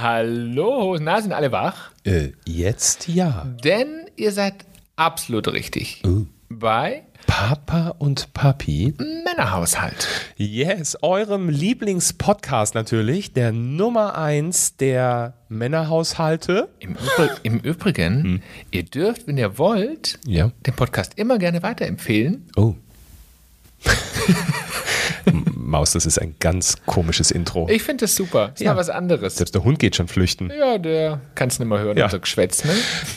hallo? 0.00 0.96
Na, 1.00 1.20
sind 1.20 1.32
alle 1.32 1.52
wach? 1.52 1.90
Äh, 2.04 2.30
jetzt 2.46 3.08
ja. 3.08 3.46
Denn 3.64 4.06
ihr 4.16 4.32
seid 4.32 4.54
absolut 4.96 5.48
richtig. 5.48 6.02
Uh. 6.06 6.26
Bei 6.48 7.02
Papa 7.26 7.94
und 7.98 8.32
Papi. 8.32 8.94
Männerhaushalt. 9.24 10.08
Yes, 10.36 10.96
eurem 11.02 11.48
Lieblingspodcast 11.48 12.74
natürlich, 12.74 13.32
der 13.34 13.52
Nummer 13.52 14.16
eins 14.18 14.76
der 14.76 15.34
Männerhaushalte. 15.48 16.68
Im, 16.80 16.92
Übr 16.96 17.30
im 17.44 17.58
Übrigen, 17.60 18.42
ihr 18.70 18.82
dürft, 18.84 19.26
wenn 19.26 19.38
ihr 19.38 19.58
wollt, 19.58 20.18
Ja. 20.26 20.50
den 20.66 20.74
Podcast 20.74 21.12
immer 21.16 21.38
gerne 21.38 21.62
weiterempfehlen. 21.62 22.48
Oh. 22.56 22.74
Maus, 25.70 25.92
das 25.92 26.04
ist 26.04 26.18
ein 26.20 26.34
ganz 26.40 26.76
komisches 26.84 27.30
Intro. 27.30 27.68
Ich 27.70 27.82
finde 27.82 28.04
das 28.04 28.14
super. 28.16 28.50
Ist 28.54 28.60
Ja. 28.60 28.74
mal 28.74 28.80
was 28.80 28.90
anderes. 28.90 29.36
Selbst 29.36 29.54
der 29.54 29.64
Hund 29.64 29.78
geht 29.78 29.96
schon 29.96 30.08
flüchten. 30.08 30.50
Ja, 30.56 30.76
der 30.78 31.20
kann 31.34 31.48
es 31.48 31.58
nicht 31.58 31.68
mehr 31.68 31.78
hören, 31.78 31.96
Ja. 31.96 32.04
unser 32.06 32.18
Geschwätz, 32.18 32.64
ne? 32.64 32.72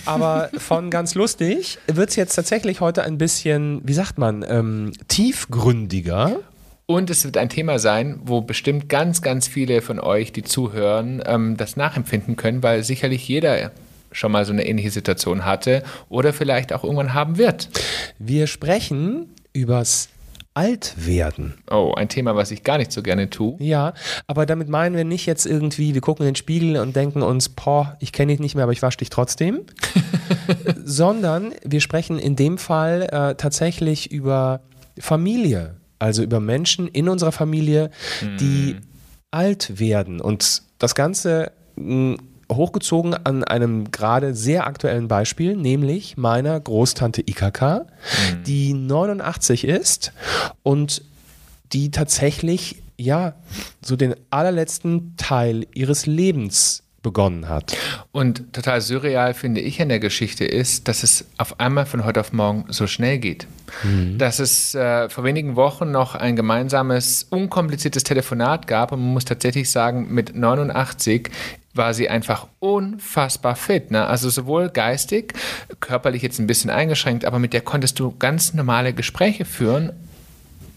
Aber 0.05 0.49
von 0.58 0.89
ganz 0.89 1.16
lustig 1.16 1.80
wird 1.88 2.09
es 2.11 2.16
jetzt 2.16 2.35
tatsächlich 2.35 2.80
heute 2.80 3.03
ein 3.03 3.17
bisschen, 3.17 3.81
wie 3.84 3.94
sagt 3.94 4.17
man, 4.17 4.45
ähm, 4.47 4.91
tiefgründiger. 5.08 6.38
Und 6.85 7.09
es 7.09 7.23
wird 7.23 7.38
ein 7.38 7.49
Thema 7.49 7.80
sein, 7.80 8.20
wo 8.25 8.41
bestimmt 8.41 8.89
ganz, 8.89 9.22
ganz 9.22 9.47
viele 9.47 9.81
von 9.81 9.99
euch, 9.99 10.31
die 10.31 10.44
zuhören, 10.44 11.23
ähm, 11.25 11.58
das 11.58 11.75
nachempfinden 11.77 12.35
können, 12.35 12.61
weil 12.61 12.83
sicherlich 12.83 13.28
jeder 13.28 13.72
schon 14.11 14.31
mal 14.31 14.45
so 14.45 14.52
eine 14.53 14.67
ähnliche 14.67 14.91
Situation 14.91 15.44
hatte 15.45 15.81
oder 16.09 16.33
vielleicht 16.33 16.72
auch 16.72 16.83
irgendwann 16.83 17.13
haben 17.16 17.38
wird. 17.38 17.69
Wir 18.19 18.45
sprechen 18.47 19.30
übers 19.53 20.09
Altwerden. 20.56 21.56
Oh, 21.72 21.94
ein 21.96 22.09
Thema, 22.09 22.36
was 22.36 22.52
ich 22.52 22.64
gar 22.64 22.78
nicht 22.78 22.92
so 22.92 23.02
gerne 23.02 23.30
tue. 23.30 23.56
Ja, 23.59 23.94
aber 24.28 24.46
damit 24.46 24.70
meinen 24.70 24.96
wir 24.96 25.04
nicht 25.04 25.26
jetzt 25.26 25.46
irgendwie, 25.46 25.94
wir 25.94 26.02
gucken 26.02 26.26
in 26.26 26.32
den 26.32 26.36
Spiegel 26.36 26.78
und 26.78 26.96
denken 26.96 27.23
uns, 27.23 27.50
boah, 27.50 27.98
ich 28.00 28.12
kenne 28.12 28.32
dich 28.32 28.40
nicht 28.40 28.54
mehr, 28.54 28.64
aber 28.64 28.72
ich 28.72 28.81
wasche 28.81 29.00
dich 29.00 29.09
trotzdem. 29.09 29.62
Sondern 30.84 31.54
wir 31.64 31.81
sprechen 31.81 32.20
in 32.20 32.36
dem 32.36 32.58
Fall 32.58 33.04
äh, 33.12 33.36
tatsächlich 33.36 34.12
über 34.12 34.62
Familie, 35.00 35.78
also 35.98 36.22
über 36.22 36.40
Menschen 36.40 36.88
in 36.88 37.09
unserer 37.09 37.31
Familie, 37.31 37.90
die 38.40 38.76
alt 39.31 39.80
werden. 39.80 40.22
Und 40.22 40.62
das 40.78 40.94
Ganze 40.94 41.52
mh, 41.76 42.18
hochgezogen 42.52 43.13
an 43.13 43.44
einem 43.44 43.91
gerade 43.91 44.36
sehr 44.36 44.67
aktuellen 44.67 45.08
Beispiel, 45.08 45.55
nämlich 45.55 46.17
meiner 46.17 46.59
Großtante 46.59 47.22
Ikaka, 47.22 47.85
die 48.45 48.73
89 48.73 49.66
ist 49.66 50.13
und 50.63 51.03
die 51.72 51.91
tatsächlich 51.91 52.77
ja 52.97 53.33
so 53.81 53.95
den 53.95 54.16
allerletzten 54.30 55.16
Teil 55.17 55.66
ihres 55.73 56.05
Lebens 56.05 56.83
begonnen 57.03 57.50
hat. 57.50 57.75
Und 58.13 58.53
total 58.53 58.81
surreal 58.81 59.33
finde 59.33 59.61
ich 59.61 59.81
an 59.81 59.89
der 59.89 60.00
Geschichte 60.00 60.45
ist, 60.45 60.88
dass 60.88 61.03
es 61.03 61.25
auf 61.38 61.59
einmal 61.59 61.85
von 61.85 62.05
heute 62.05 62.22
auf 62.22 62.31
morgen 62.31 62.66
so 62.69 62.88
schnell 62.88 63.19
geht. 63.19 63.45
Dass 64.17 64.39
es 64.39 64.73
äh, 64.73 65.09
vor 65.09 65.23
wenigen 65.23 65.55
Wochen 65.55 65.91
noch 65.91 66.16
ein 66.16 66.35
gemeinsames, 66.35 67.23
unkompliziertes 67.30 68.03
Telefonat 68.03 68.67
gab 68.67 68.91
und 68.94 69.02
man 69.02 69.13
muss 69.13 69.25
tatsächlich 69.25 69.69
sagen, 69.69 70.13
mit 70.13 70.35
89 70.35 71.30
war 71.73 71.93
sie 71.93 72.09
einfach 72.09 72.47
unfassbar 72.59 73.55
fit. 73.55 73.91
Ne? 73.91 74.05
Also 74.05 74.29
sowohl 74.29 74.69
geistig, 74.69 75.33
körperlich 75.79 76.22
jetzt 76.22 76.39
ein 76.39 76.47
bisschen 76.47 76.69
eingeschränkt, 76.69 77.25
aber 77.25 77.39
mit 77.39 77.53
der 77.53 77.61
konntest 77.61 78.00
du 78.00 78.16
ganz 78.17 78.53
normale 78.53 78.94
Gespräche 78.94 79.45
führen 79.45 79.91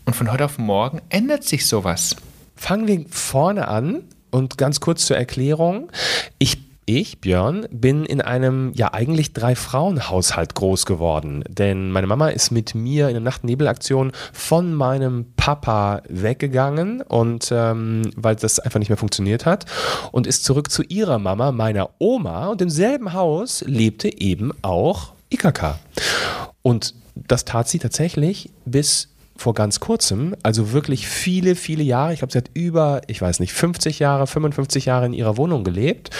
und 0.04 0.14
von 0.14 0.32
heute 0.32 0.44
auf 0.44 0.58
morgen 0.58 1.00
ändert 1.08 1.44
sich 1.44 1.66
sowas. 1.66 2.16
Fangen 2.56 2.86
wir 2.86 3.04
vorne 3.10 3.68
an 3.68 4.02
und 4.30 4.56
ganz 4.56 4.80
kurz 4.80 5.06
zur 5.06 5.16
Erklärung. 5.16 5.90
Ich 6.38 6.65
ich, 6.86 7.20
Björn, 7.20 7.66
bin 7.70 8.04
in 8.04 8.20
einem 8.20 8.72
ja 8.74 8.94
eigentlich 8.94 9.32
Drei-Frauen-Haushalt 9.32 10.54
groß 10.54 10.86
geworden. 10.86 11.44
Denn 11.48 11.90
meine 11.90 12.06
Mama 12.06 12.28
ist 12.28 12.50
mit 12.50 12.74
mir 12.74 13.08
in 13.08 13.14
der 13.14 13.22
Nacht-Nebel-Aktion 13.22 14.12
von 14.32 14.72
meinem 14.72 15.26
Papa 15.36 16.02
weggegangen 16.08 17.02
und 17.02 17.50
ähm, 17.52 18.10
weil 18.16 18.36
das 18.36 18.60
einfach 18.60 18.78
nicht 18.78 18.88
mehr 18.88 18.96
funktioniert 18.96 19.46
hat 19.46 19.66
und 20.12 20.26
ist 20.26 20.44
zurück 20.44 20.70
zu 20.70 20.82
ihrer 20.82 21.18
Mama, 21.18 21.52
meiner 21.52 21.90
Oma. 21.98 22.46
Und 22.46 22.62
im 22.62 22.70
selben 22.70 23.12
Haus 23.12 23.62
lebte 23.66 24.20
eben 24.20 24.52
auch 24.62 25.12
IKK. 25.32 25.78
Und 26.62 26.94
das 27.14 27.44
tat 27.44 27.68
sie 27.68 27.78
tatsächlich 27.78 28.50
bis 28.64 29.08
vor 29.36 29.54
ganz 29.54 29.80
kurzem, 29.80 30.34
also 30.42 30.72
wirklich 30.72 31.06
viele, 31.06 31.54
viele 31.54 31.82
Jahre. 31.82 32.12
Ich 32.12 32.20
glaube, 32.20 32.32
sie 32.32 32.38
hat 32.38 32.50
über, 32.54 33.02
ich 33.06 33.20
weiß 33.20 33.40
nicht, 33.40 33.52
50 33.52 33.98
Jahre, 33.98 34.26
55 34.26 34.86
Jahre 34.86 35.06
in 35.06 35.12
ihrer 35.12 35.36
Wohnung 35.36 35.64
gelebt. 35.64 36.10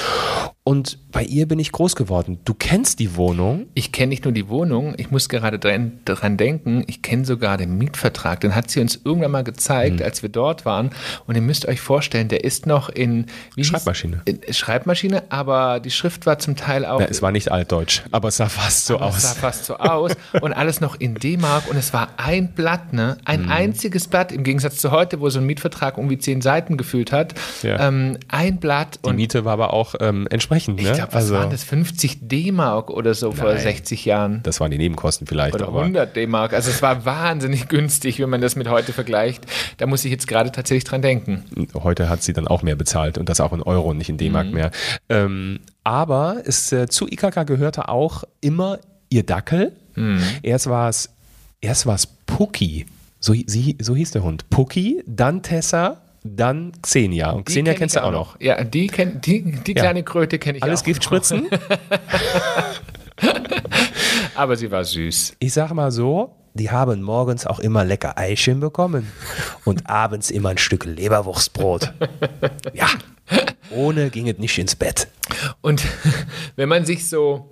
Und 0.69 0.99
bei 1.12 1.22
ihr 1.22 1.47
bin 1.47 1.60
ich 1.60 1.71
groß 1.71 1.94
geworden. 1.94 2.41
Du 2.44 2.53
kennst 2.53 2.99
die 2.99 3.15
Wohnung. 3.15 3.66
Ich 3.75 3.93
kenne 3.93 4.09
nicht 4.09 4.25
nur 4.25 4.32
die 4.32 4.49
Wohnung, 4.49 4.94
ich 4.97 5.12
muss 5.12 5.28
gerade 5.28 5.60
dran, 5.60 6.00
dran 6.04 6.37
denken, 6.37 6.82
ich 6.88 7.03
kenne 7.03 7.25
sogar 7.25 7.56
den 7.56 7.78
Mietvertrag. 7.78 8.41
Den 8.41 8.56
hat 8.56 8.69
sie 8.69 8.81
uns 8.81 8.99
irgendwann 9.04 9.31
mal 9.31 9.44
gezeigt, 9.44 10.03
als 10.03 10.22
wir 10.22 10.28
dort 10.28 10.65
waren. 10.65 10.91
Und 11.28 11.37
ihr 11.37 11.41
müsst 11.41 11.66
euch 11.69 11.81
vorstellen, 11.81 12.27
der 12.27 12.43
ist 12.43 12.66
noch 12.66 12.88
in 12.88 13.27
Schreibmaschine. 13.60 14.22
In 14.25 14.41
Schreibmaschine, 14.53 15.22
aber 15.28 15.78
die 15.78 15.93
Schrift 15.93 16.27
war 16.27 16.41
zum 16.41 16.56
Teil 16.56 16.84
auch. 16.84 17.00
Ja, 17.00 17.06
es 17.06 17.22
war 17.22 17.31
nicht 17.31 17.53
altdeutsch, 17.53 18.03
aber 18.10 18.27
es 18.28 18.38
sah 18.38 18.48
fast 18.48 18.87
so 18.87 18.97
aber 18.98 19.10
Es 19.16 19.22
sah 19.22 19.31
aus. 19.31 19.37
fast 19.38 19.65
so 19.66 19.77
aus 19.77 20.12
und 20.41 20.53
alles 20.53 20.81
noch 20.81 20.97
in 20.98 21.15
D-Mark 21.15 21.71
und 21.71 21.77
es 21.77 21.93
war 21.93 22.09
ein 22.16 22.54
Blatt, 22.54 22.93
ne? 22.93 23.06
Ein 23.25 23.43
Mhm. 23.44 23.50
einziges 23.50 24.09
Blatt 24.09 24.33
im 24.33 24.43
Gegensatz 24.43 24.77
zu 24.78 24.91
heute, 24.91 25.21
wo 25.21 25.28
so 25.31 25.39
ein 25.39 25.47
Mietvertrag 25.47 25.97
irgendwie 25.99 26.19
zehn 26.19 26.41
Seiten 26.41 26.77
gefühlt 26.77 27.12
hat. 27.12 27.34
Ja. 27.62 27.89
Ähm, 27.89 28.19
ein 28.28 28.59
Blatt 28.59 28.99
Die 29.05 29.09
und 29.11 29.17
Miete 29.17 29.44
war 29.44 29.53
aber 29.55 29.72
auch 29.72 29.94
ähm, 30.00 30.27
entsprechend, 30.31 30.77
ne? 30.83 30.89
ich 30.91 30.93
glaube, 30.94 31.12
was 31.12 31.31
waren 31.31 31.50
das? 31.50 31.65
50 31.65 32.28
D-Mark 32.28 32.91
oder 32.91 33.15
so 33.15 33.33
vor 33.33 33.53
Nein. 33.53 33.62
60 33.62 34.05
Jahren. 34.05 34.41
das 34.43 34.61
waren 34.61 34.71
die 34.71 34.78
Nebenkosten 34.78 35.27
vielleicht, 35.27 35.55
Oder 35.55 35.69
aber 35.69 35.81
100 35.81 36.15
D-Mark. 36.16 36.53
Also 36.53 36.71
es 36.71 36.83
war 36.83 37.05
wahnsinnig 37.05 37.69
günstig, 37.69 38.19
wenn 38.21 38.31
man 38.31 38.41
das 38.41 38.56
mit 38.56 38.69
heute 38.69 38.93
vergleicht. 38.93 39.45
Da 39.78 39.87
muss 39.87 40.05
ich 40.05 40.11
jetzt 40.11 40.27
gerade 40.28 40.53
tatsächlich 40.53 40.84
dran 40.84 41.03
denken. 41.03 41.45
heute 41.75 42.09
hat 42.09 42.22
sie 42.22 42.33
dann 42.33 42.49
auch 42.49 42.62
mehr 42.62 42.77
bezahlt 42.77 43.19
und 43.19 43.28
das 43.28 43.41
auch 43.41 43.53
in 43.53 43.62
Euro 43.62 43.91
und 43.91 43.99
nicht 43.99 44.09
in 44.09 44.16
D-Mark 44.19 44.53
mehr. 44.53 44.71
Ähm, 45.09 45.61
aber 45.84 46.43
es, 46.45 46.72
äh, 46.72 46.89
zu 46.89 47.06
IKK 47.06 47.45
gehörte 47.45 47.89
auch 47.89 48.25
immer 48.41 48.78
ihr 49.09 49.22
Dackel. 49.22 49.72
Erst 50.43 50.69
war 50.69 50.89
es 50.89 51.11
erst 51.61 51.87
war 51.87 51.95
es 51.95 52.06
Pucki. 52.06 52.87
So, 53.26 53.34
sie, 53.34 53.76
so 53.81 53.97
hieß 53.97 54.12
der 54.12 54.22
Hund. 54.22 54.48
Pucki, 54.50 55.03
dann 55.04 55.42
Tessa, 55.42 56.00
dann 56.22 56.70
Xenia. 56.81 57.32
Und 57.32 57.47
Xenia 57.47 57.72
kenn 57.72 57.78
kennst 57.81 57.97
du 57.97 58.04
auch 58.04 58.12
noch. 58.12 58.41
Ja, 58.41 58.62
die, 58.62 58.87
kenn, 58.87 59.20
die, 59.20 59.42
die 59.50 59.72
Ja. 59.72 59.82
kleine 59.82 60.04
Kröte 60.04 60.38
kenne 60.38 60.59
ich 60.59 60.62
Alles 60.62 60.82
auch. 60.82 60.84
Giftspritzen? 60.84 61.48
Aber 64.36 64.54
sie 64.54 64.70
war 64.70 64.84
süß. 64.84 65.34
Ich 65.41 65.54
sag 65.54 65.72
mal 65.75 65.91
so, 65.91 66.36
die 66.54 66.70
haben 66.70 67.03
morgens 67.03 67.48
auch 67.48 67.59
immer 67.59 67.84
lecker 67.84 68.16
Eichen 68.16 68.60
bekommen 68.60 69.10
und 69.65 69.91
abends 69.91 70.31
immer 70.31 70.50
ein 70.50 70.59
Stück 70.59 70.84
Leberwurstbrot. 70.84 71.92
Ja, 72.75 72.86
ohne 73.70 74.10
ging 74.10 74.28
es 74.28 74.38
nicht 74.38 74.56
ins 74.59 74.76
Bett. 74.76 75.09
Und 75.62 75.82
wenn 76.54 76.69
man 76.69 76.84
sich 76.84 77.09
so 77.09 77.50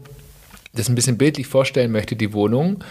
das 0.76 0.88
ein 0.88 0.94
bisschen 0.94 1.18
bildlich 1.18 1.46
vorstellen 1.46 1.92
möchte, 1.92 2.16
die 2.16 2.32
Wohnung. 2.32 2.82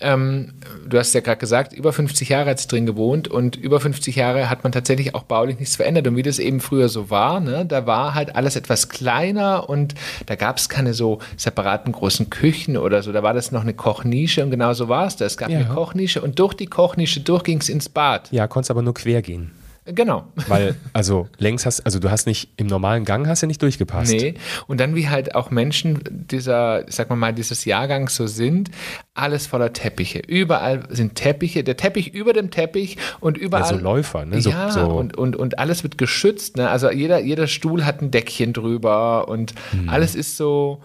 Ähm, 0.00 0.52
du 0.88 0.98
hast 0.98 1.14
ja 1.14 1.20
gerade 1.20 1.38
gesagt, 1.38 1.72
über 1.72 1.92
50 1.92 2.28
Jahre 2.28 2.50
hat 2.50 2.58
sie 2.60 2.68
drin 2.68 2.86
gewohnt 2.86 3.28
und 3.28 3.56
über 3.56 3.80
50 3.80 4.16
Jahre 4.16 4.48
hat 4.50 4.62
man 4.64 4.72
tatsächlich 4.72 5.14
auch 5.14 5.24
baulich 5.24 5.58
nichts 5.58 5.76
verändert. 5.76 6.06
Und 6.06 6.16
wie 6.16 6.22
das 6.22 6.38
eben 6.38 6.60
früher 6.60 6.88
so 6.88 7.10
war, 7.10 7.40
ne, 7.40 7.66
da 7.66 7.86
war 7.86 8.14
halt 8.14 8.36
alles 8.36 8.56
etwas 8.56 8.88
kleiner 8.88 9.68
und 9.68 9.94
da 10.26 10.34
gab 10.36 10.58
es 10.58 10.68
keine 10.68 10.94
so 10.94 11.18
separaten 11.36 11.92
großen 11.92 12.30
Küchen 12.30 12.76
oder 12.76 13.02
so. 13.02 13.12
Da 13.12 13.22
war 13.22 13.34
das 13.34 13.52
noch 13.52 13.62
eine 13.62 13.74
Kochnische 13.74 14.42
und 14.44 14.50
genau 14.50 14.72
so 14.74 14.88
war 14.88 15.06
es 15.06 15.16
da. 15.16 15.24
Es 15.24 15.36
gab 15.36 15.50
Ja. 15.50 15.58
eine 15.58 15.68
Kochnische 15.68 16.22
und 16.22 16.38
durch 16.38 16.54
die 16.54 16.66
Kochnische 16.66 17.20
durch 17.20 17.42
ging 17.44 17.58
es 17.58 17.68
ins 17.68 17.88
Bad. 17.88 18.28
Ja, 18.32 18.46
konntest 18.46 18.70
aber 18.70 18.82
nur 18.82 18.94
quer 18.94 19.22
gehen. 19.22 19.50
Genau. 19.86 20.24
Weil, 20.48 20.76
also 20.94 21.28
längs 21.38 21.66
hast, 21.66 21.80
also 21.80 21.98
du 21.98 22.10
hast 22.10 22.26
nicht, 22.26 22.48
im 22.56 22.66
normalen 22.66 23.04
Gang 23.04 23.26
hast 23.26 23.42
du 23.42 23.46
nicht 23.46 23.60
durchgepasst. 23.60 24.12
Nee, 24.12 24.34
und 24.66 24.80
dann 24.80 24.94
wie 24.94 25.10
halt 25.10 25.34
auch 25.34 25.50
Menschen 25.50 26.00
dieser, 26.10 26.84
sag 26.88 27.10
mal 27.10 27.16
mal, 27.16 27.34
dieses 27.34 27.66
Jahrgangs 27.66 28.16
so 28.16 28.26
sind, 28.26 28.70
alles 29.12 29.46
voller 29.46 29.74
Teppiche. 29.74 30.20
Überall 30.20 30.84
sind 30.88 31.16
Teppiche, 31.16 31.64
der 31.64 31.76
Teppich 31.76 32.14
über 32.14 32.32
dem 32.32 32.50
Teppich 32.50 32.96
und 33.20 33.36
überall. 33.36 33.64
Ja, 33.70 33.78
so 33.78 33.84
Läufer, 33.84 34.24
ne? 34.24 34.40
So, 34.40 34.50
ja, 34.50 34.70
so, 34.70 34.86
und, 34.86 35.16
und, 35.18 35.36
und 35.36 35.58
alles 35.58 35.82
wird 35.82 35.98
geschützt. 35.98 36.56
Ne? 36.56 36.70
Also 36.70 36.90
jeder, 36.90 37.20
jeder 37.20 37.46
Stuhl 37.46 37.84
hat 37.84 38.00
ein 38.00 38.10
Deckchen 38.10 38.52
drüber 38.54 39.28
und 39.28 39.54
Hm. 39.72 39.88
alles 39.88 40.14
ist 40.14 40.36
so, 40.38 40.82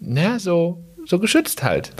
na, 0.00 0.38
so, 0.38 0.82
so 1.06 1.18
geschützt 1.18 1.62
halt. 1.62 1.92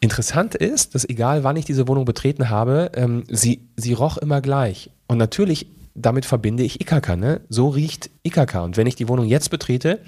Interessant 0.00 0.54
ist, 0.54 0.94
dass 0.94 1.08
egal 1.08 1.44
wann 1.44 1.56
ich 1.56 1.64
diese 1.66 1.86
Wohnung 1.86 2.04
betreten 2.06 2.48
habe, 2.50 2.90
ähm, 2.94 3.24
sie, 3.28 3.60
sie 3.76 3.92
roch 3.92 4.16
immer 4.16 4.40
gleich. 4.40 4.90
Und 5.06 5.18
natürlich, 5.18 5.66
damit 5.94 6.24
verbinde 6.24 6.62
ich 6.62 6.80
IKK, 6.80 7.16
ne? 7.16 7.40
So 7.48 7.68
riecht 7.68 8.10
IKK. 8.24 8.62
Und 8.62 8.76
wenn 8.76 8.86
ich 8.86 8.96
die 8.96 9.08
Wohnung 9.08 9.26
jetzt 9.26 9.50
betrete, 9.50 10.00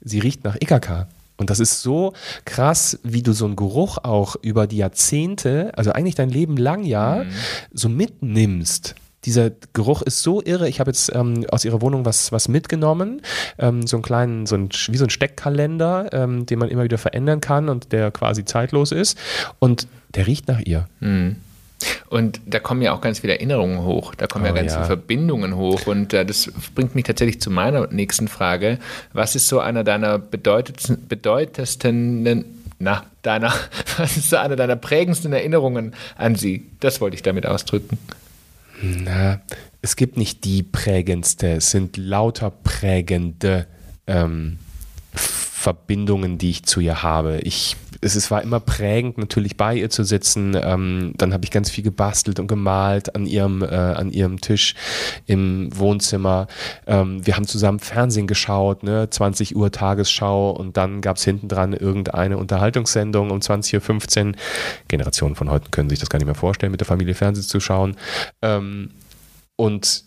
sie 0.00 0.18
riecht 0.18 0.44
nach 0.44 0.56
IKK. 0.60 1.06
Und 1.36 1.48
das 1.48 1.58
ist 1.58 1.80
so 1.80 2.12
krass, 2.44 2.98
wie 3.02 3.22
du 3.22 3.32
so 3.32 3.46
einen 3.46 3.56
Geruch 3.56 3.96
auch 3.96 4.36
über 4.42 4.66
die 4.66 4.76
Jahrzehnte, 4.76 5.72
also 5.74 5.90
eigentlich 5.90 6.14
dein 6.14 6.28
Leben 6.28 6.58
lang 6.58 6.84
ja, 6.84 7.24
so 7.72 7.88
mitnimmst. 7.88 8.94
dieser 9.24 9.50
Geruch 9.72 10.02
ist 10.02 10.22
so 10.22 10.42
irre. 10.42 10.68
Ich 10.68 10.80
habe 10.80 10.90
jetzt 10.90 11.10
ähm, 11.14 11.46
aus 11.50 11.64
ihrer 11.64 11.80
Wohnung 11.80 12.04
was, 12.04 12.30
was 12.30 12.48
mitgenommen. 12.48 13.22
Ähm, 13.58 13.86
so 13.86 13.96
einen 13.96 14.02
kleinen, 14.02 14.44
so 14.44 14.54
ein, 14.56 14.68
wie 14.88 14.96
so 14.98 15.04
ein 15.04 15.10
Steckkalender, 15.10 16.10
ähm, 16.12 16.44
den 16.44 16.58
man 16.58 16.68
immer 16.68 16.84
wieder 16.84 16.98
verändern 16.98 17.40
kann 17.40 17.70
und 17.70 17.92
der 17.92 18.10
quasi 18.10 18.44
zeitlos 18.44 18.92
ist. 18.92 19.16
Und 19.58 19.88
der 20.14 20.26
riecht 20.26 20.46
nach 20.46 20.60
ihr. 20.60 20.88
Mhm. 21.00 21.36
Und 22.08 22.40
da 22.46 22.58
kommen 22.58 22.82
ja 22.82 22.92
auch 22.92 23.00
ganz 23.00 23.20
viele 23.20 23.34
Erinnerungen 23.34 23.84
hoch, 23.84 24.14
da 24.14 24.26
kommen 24.26 24.44
oh, 24.44 24.48
ja 24.48 24.54
ganz 24.54 24.72
ja. 24.72 24.78
viele 24.78 24.86
Verbindungen 24.86 25.56
hoch. 25.56 25.86
Und 25.86 26.12
äh, 26.12 26.24
das 26.26 26.50
bringt 26.74 26.94
mich 26.94 27.04
tatsächlich 27.04 27.40
zu 27.40 27.50
meiner 27.50 27.86
nächsten 27.88 28.28
Frage. 28.28 28.78
Was 29.12 29.36
ist 29.36 29.48
so 29.48 29.60
einer 29.60 29.84
deiner 29.84 30.18
bedeutendsten, 30.18 31.06
bedeutendsten, 31.08 32.44
na, 32.78 33.04
deiner, 33.22 33.52
was 33.98 34.16
ist 34.16 34.30
so 34.30 34.36
eine 34.36 34.56
deiner 34.56 34.76
prägendsten 34.76 35.32
Erinnerungen 35.32 35.94
an 36.16 36.34
sie? 36.34 36.66
Das 36.80 37.00
wollte 37.00 37.14
ich 37.14 37.22
damit 37.22 37.46
ausdrücken. 37.46 37.98
Na, 38.82 39.40
es 39.82 39.96
gibt 39.96 40.16
nicht 40.16 40.44
die 40.44 40.62
prägendste, 40.62 41.54
es 41.54 41.70
sind 41.70 41.96
lauter 41.96 42.50
prägende 42.50 43.66
ähm, 44.06 44.58
Verbindungen, 45.12 46.38
die 46.38 46.50
ich 46.50 46.64
zu 46.64 46.80
ihr 46.80 47.02
habe. 47.02 47.40
Ich, 47.40 47.76
es, 48.00 48.14
es 48.14 48.30
war 48.30 48.42
immer 48.42 48.60
prägend, 48.60 49.18
natürlich 49.18 49.56
bei 49.56 49.74
ihr 49.74 49.90
zu 49.90 50.04
sitzen. 50.04 50.56
Ähm, 50.60 51.12
dann 51.16 51.32
habe 51.32 51.44
ich 51.44 51.50
ganz 51.50 51.70
viel 51.70 51.84
gebastelt 51.84 52.40
und 52.40 52.46
gemalt 52.46 53.14
an 53.14 53.26
ihrem, 53.26 53.62
äh, 53.62 53.66
an 53.66 54.10
ihrem 54.10 54.40
Tisch 54.40 54.74
im 55.26 55.68
Wohnzimmer. 55.76 56.46
Ähm, 56.86 57.24
wir 57.26 57.36
haben 57.36 57.46
zusammen 57.46 57.78
Fernsehen 57.78 58.26
geschaut, 58.26 58.82
ne? 58.82 59.08
20 59.10 59.56
Uhr 59.56 59.70
Tagesschau 59.70 60.50
und 60.50 60.76
dann 60.76 61.00
gab 61.00 61.16
es 61.16 61.24
hinten 61.24 61.48
dran 61.48 61.72
irgendeine 61.72 62.38
Unterhaltungssendung 62.38 63.30
um 63.30 63.38
20.15 63.38 64.26
Uhr. 64.26 64.32
Generationen 64.88 65.34
von 65.34 65.50
heute 65.50 65.70
können 65.70 65.90
sich 65.90 65.98
das 65.98 66.08
gar 66.08 66.18
nicht 66.18 66.26
mehr 66.26 66.34
vorstellen, 66.34 66.72
mit 66.72 66.80
der 66.80 66.86
Familie 66.86 67.14
Fernsehen 67.14 67.46
zu 67.46 67.60
schauen. 67.60 67.96
Ähm, 68.42 68.90
und 69.56 70.04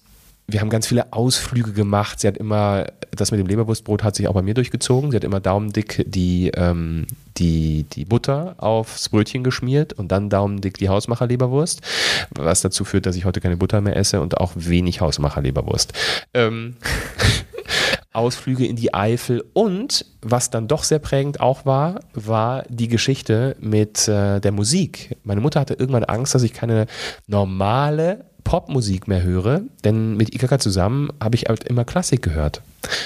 wir 0.54 0.62
haben 0.62 0.70
ganz 0.70 0.86
viele 0.88 1.12
Ausflüge 1.12 1.74
gemacht. 1.74 2.20
Sie 2.20 2.28
hat 2.28 2.38
immer, 2.38 2.86
das 3.10 3.32
mit 3.32 3.40
dem 3.40 3.48
Leberwurstbrot 3.48 4.04
hat 4.04 4.16
sich 4.16 4.28
auch 4.28 4.36
bei 4.36 4.44
mir 4.44 4.54
durchgezogen. 4.54 5.10
Sie 5.10 5.18
hat 5.18 5.24
immer 5.24 5.40
daumendick 5.40 6.06
die, 6.08 6.52
ähm, 6.56 7.08
die, 7.38 7.86
die 7.92 8.06
Butter 8.06 8.54
aufs 8.60 9.10
Brötchen 9.10 9.44
geschmiert 9.44 9.94
und 9.94 10.12
dann 10.12 10.30
daumendick 10.30 10.78
die 10.78 10.90
Hausmacher-Leberwurst, 10.90 11.82
was 12.30 12.62
dazu 12.62 12.86
führt, 12.86 13.08
dass 13.08 13.16
ich 13.16 13.26
heute 13.26 13.42
keine 13.42 13.58
Butter 13.58 13.82
mehr 13.82 13.98
esse 13.98 14.22
und 14.22 14.38
auch 14.38 14.52
wenig 14.56 15.02
Hausmacher-Leberwurst. 15.02 15.94
Ähm, 16.36 16.76
Ausflüge 18.14 18.68
in 18.68 18.76
die 18.76 18.94
Eifel 18.94 19.44
und 19.54 20.06
was 20.22 20.52
dann 20.52 20.68
doch 20.68 20.84
sehr 20.84 21.00
prägend 21.00 21.40
auch 21.40 21.66
war, 21.66 22.02
war 22.14 22.64
die 22.70 22.88
Geschichte 22.88 23.56
mit 23.60 24.08
äh, 24.08 24.40
der 24.40 24.52
Musik. 24.52 25.18
Meine 25.24 25.42
Mutter 25.42 25.60
hatte 25.60 25.74
irgendwann 25.74 26.04
Angst, 26.04 26.36
dass 26.36 26.44
ich 26.44 26.54
keine 26.54 26.86
normale 27.26 28.26
Popmusik 28.44 29.08
mehr 29.08 29.24
höre, 29.24 29.62
denn 29.84 30.16
mit 30.16 30.34
Ikaka 30.34 30.60
zusammen 30.60 31.10
habe 31.22 31.36
ich 31.36 31.46
halt 31.46 31.64
immer 31.64 31.86
Klassik 31.86 32.22
gehört. 32.22 32.62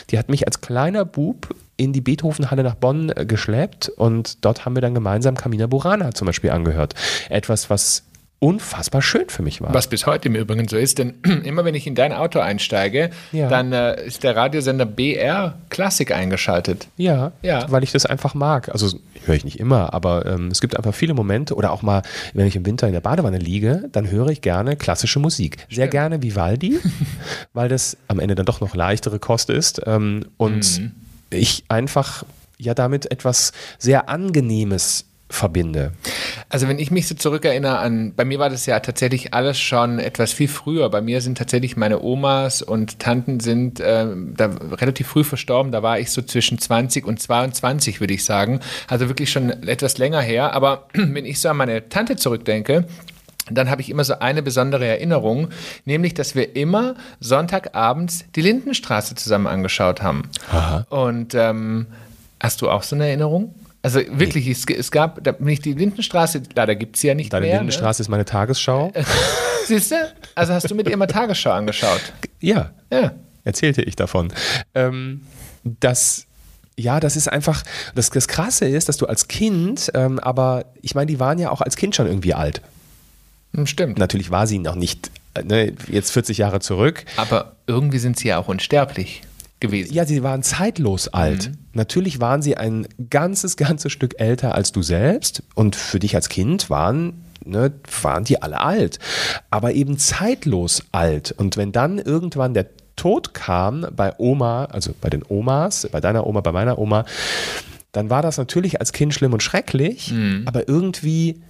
Die 0.10 0.18
hat 0.18 0.30
mich 0.30 0.48
als 0.48 0.62
kleiner 0.62 1.06
Bub 1.06 1.56
in 1.78 1.94
die 1.94 2.02
Beethovenhalle 2.02 2.64
nach 2.64 2.76
Bonn 2.76 3.10
äh, 3.10 3.26
geschleppt 3.26 3.90
und 3.90 4.44
dort 4.44 4.66
haben 4.66 4.76
wir 4.76 4.82
dann 4.82 4.96
gemeinsam 4.96 5.36
Camina 5.36 5.68
Burana 5.68 6.14
zum 6.14 6.26
Beispiel 6.26 6.50
angehört. 6.50 6.96
Etwas, 7.30 7.70
was 7.70 8.04
unfassbar 8.40 9.02
schön 9.02 9.30
für 9.30 9.42
mich 9.42 9.62
war. 9.62 9.74
Was 9.74 9.88
bis 9.88 10.06
heute 10.06 10.28
im 10.28 10.36
Übrigen 10.36 10.68
so 10.68 10.78
ist, 10.78 11.00
denn 11.00 11.16
immer 11.44 11.66
wenn 11.66 11.74
ich 11.74 11.88
in 11.88 11.96
dein 11.96 12.14
Auto 12.14 12.40
einsteige, 12.40 13.10
ja. 13.32 13.50
dann 13.50 13.74
äh, 13.74 14.06
ist 14.06 14.24
der 14.24 14.36
Radiosender 14.36 14.86
BR 14.86 15.58
Klassik 15.70 16.12
eingeschaltet. 16.12 16.88
Ja, 16.98 17.32
ja, 17.42 17.66
weil 17.72 17.84
ich 17.84 17.92
das 17.92 18.06
einfach 18.06 18.36
mag. 18.36 18.70
Also 18.70 19.00
höre 19.26 19.36
ich 19.36 19.44
nicht 19.44 19.60
immer, 19.60 19.94
aber 19.94 20.26
ähm, 20.28 20.50
es 20.50 20.62
gibt 20.62 20.78
einfach 20.78 20.94
viele 20.94 21.16
Momente 21.16 21.56
oder 21.56 21.72
auch 21.72 21.82
mal, 21.82 22.04
wenn 22.34 22.46
ich 22.46 22.56
im 22.56 22.66
Winter 22.66 22.86
in 22.86 22.94
der 22.94 23.02
Badewanne 23.02 23.40
liege, 23.40 23.90
dann 23.92 24.10
höre 24.10 24.28
ich 24.28 24.42
gerne 24.42 24.76
klassische 24.76 25.20
Musik. 25.20 25.58
Sehr 25.70 25.86
Stimmt. 25.86 25.92
gerne 25.92 26.22
Vivaldi, 26.22 26.80
weil 27.54 27.70
das 27.70 27.98
am 28.08 28.20
Ende 28.20 28.36
dann 28.36 28.46
doch 28.46 28.62
noch 28.62 28.76
leichtere 28.76 29.18
Kost 29.18 29.50
ist 29.50 29.82
ähm, 29.88 30.26
und 30.38 30.80
mhm. 30.80 30.92
ich 31.32 31.64
einfach 31.70 32.24
ja 32.60 32.76
damit 32.76 33.10
etwas 33.12 33.52
sehr 33.80 34.10
Angenehmes 34.10 35.06
verbinde. 35.30 35.92
Also 36.50 36.68
wenn 36.68 36.80
ich 36.80 36.92
mich 36.92 37.08
so 37.08 37.16
zurückerinnere 37.16 37.80
an, 37.80 38.14
bei 38.16 38.24
mir 38.24 38.40
war 38.40 38.50
das 38.50 38.66
ja 38.66 38.80
tatsächlich 38.80 39.34
alles 39.34 39.60
schon 39.60 40.00
etwas 40.00 40.32
viel 40.32 40.48
früher. 40.48 40.90
Bei 40.90 41.02
mir 41.02 41.22
sind 41.22 41.38
tatsächlich 41.38 41.76
meine 41.76 42.02
Omas 42.02 42.62
und 42.62 43.00
Tanten 43.00 43.40
sind 43.40 43.80
äh, 43.80 44.08
da 44.16 44.46
relativ 44.74 45.08
früh 45.08 45.24
verstorben. 45.24 45.72
Da 45.72 45.84
war 45.84 46.00
ich 46.00 46.12
so 46.12 46.22
zwischen 46.22 46.60
20 46.60 47.06
und 47.06 47.22
22, 47.22 48.00
würde 48.00 48.14
ich 48.14 48.24
sagen. 48.24 48.62
Also 48.88 49.10
wirklich 49.10 49.30
schon 49.30 49.50
etwas 49.50 49.98
länger 49.98 50.22
her. 50.22 50.54
Aber 50.54 50.88
wenn 50.94 51.26
ich 51.26 51.42
so 51.42 51.50
an 51.50 51.58
meine 51.58 51.90
Tante 51.90 52.16
zurückdenke, 52.16 52.86
dann 53.50 53.70
habe 53.70 53.82
ich 53.82 53.90
immer 53.90 54.04
so 54.04 54.20
eine 54.20 54.44
besondere 54.44 54.86
Erinnerung, 54.86 55.50
nämlich, 55.86 56.14
dass 56.14 56.36
wir 56.36 56.56
immer 56.56 56.96
Sonntagabends 57.20 58.26
die 58.36 58.42
Lindenstraße 58.42 59.16
zusammen 59.16 59.48
angeschaut 59.48 60.02
haben. 60.02 60.24
Aha. 60.52 60.86
Und 60.90 61.34
ähm, 61.34 61.88
hast 62.42 62.62
du 62.62 62.70
auch 62.70 62.84
so 62.84 62.96
eine 62.96 63.08
Erinnerung? 63.08 63.54
Also 63.82 64.00
wirklich, 64.10 64.46
nee. 64.46 64.52
es, 64.52 64.66
es, 64.66 64.92
gab, 64.92 65.24
da 65.24 65.32
bin 65.32 65.48
ich 65.48 65.62
die 65.62 65.74
Lindenstraße, 65.74 66.42
leider 66.56 66.76
gibt 66.76 66.96
es 66.96 67.04
ja 67.04 67.14
nicht 67.14 67.32
Deine 67.32 67.46
mehr. 67.46 67.54
Die 67.54 67.56
ne? 67.56 67.60
Lindenstraße 67.62 68.02
ne? 68.02 68.04
ist 68.04 68.10
meine 68.10 68.26
Tagesschau. 68.26 68.92
Siehst 69.66 69.92
du? 69.92 69.96
Also 70.36 70.54
hast 70.54 70.70
du 70.70 70.76
mit 70.76 70.90
ihr 70.90 70.98
mal 70.98 71.08
Tagesschau 71.08 71.52
angeschaut? 71.52 72.02
Ja. 72.40 72.72
Ja. 72.92 73.14
Erzählte 73.44 73.82
ich 73.82 73.96
davon. 73.96 74.34
Ähm, 74.76 75.22
das 75.64 76.26
ja, 76.80 77.00
das 77.00 77.16
ist 77.16 77.28
einfach, 77.28 77.64
das, 77.96 78.12
das 78.12 78.28
Krasse 78.28 78.66
ist, 78.66 78.88
dass 78.88 78.98
du 78.98 79.08
als 79.08 79.28
Kind, 79.28 79.92
ähm, 79.96 80.20
aber 80.20 80.66
ich 80.84 80.94
meine, 80.94 81.08
die 81.08 81.20
waren 81.20 81.40
ja 81.40 81.50
auch 81.50 81.62
als 81.62 81.76
Kind 81.76 81.96
schon 81.96 82.06
irgendwie 82.06 82.36
alt. 82.36 82.62
Hm, 83.56 83.66
stimmt. 83.66 83.98
Natürlich 83.98 84.30
war 84.30 84.46
sie 84.46 84.60
noch 84.60 84.76
nicht, 84.76 85.10
äh, 85.34 85.44
ne, 85.44 85.74
jetzt 85.88 86.12
40 86.12 86.38
Jahre 86.38 86.60
zurück. 86.60 87.04
Aber 87.16 87.56
irgendwie 87.66 87.98
sind 87.98 88.20
sie 88.20 88.28
ja 88.28 88.38
auch 88.38 88.48
unsterblich 88.48 89.24
gewesen. 89.60 89.94
Ja, 89.94 90.06
sie 90.06 90.24
waren 90.24 90.44
zeitlos 90.44 91.08
alt. 91.10 91.50
Mhm. 91.50 91.58
Natürlich 91.74 92.20
waren 92.20 92.42
sie 92.42 92.58
ein 92.58 92.88
ganzes, 93.10 93.58
ganzes 93.58 93.92
Stück 93.92 94.20
älter 94.20 94.56
als 94.56 94.72
du 94.72 94.82
selbst 94.82 95.44
und 95.56 95.76
für 95.76 96.00
dich 96.00 96.16
als 96.16 96.30
Kind 96.30 96.70
waren 96.70 97.24
Ne, 97.46 97.72
waren 98.02 98.26
die 98.26 98.42
alle 98.42 98.60
alt, 98.60 99.00
aber 99.50 99.72
eben 99.72 99.98
zeitlos 99.98 100.84
alt. 100.92 101.34
Und 101.38 101.56
wenn 101.56 101.72
dann 101.72 101.98
irgendwann 101.98 102.54
der 102.54 102.68
Tod 102.98 103.34
kam 103.34 103.88
bei 103.96 104.14
Oma, 104.18 104.66
also 104.66 104.94
bei 105.00 105.10
den 105.10 105.24
Omas, 105.26 105.88
bei 105.90 106.02
deiner 106.02 106.28
Oma, 106.28 106.42
bei 106.42 106.52
meiner 106.52 106.78
Oma, 106.78 107.06
dann 107.94 108.10
war 108.10 108.22
das 108.22 108.38
natürlich 108.38 108.82
als 108.82 108.92
Kind 108.92 109.14
schlimm 109.14 109.32
und 109.32 109.42
schrecklich, 109.42 110.12
mhm. 110.12 110.44
aber 110.46 110.68
irgendwie, 110.68 111.42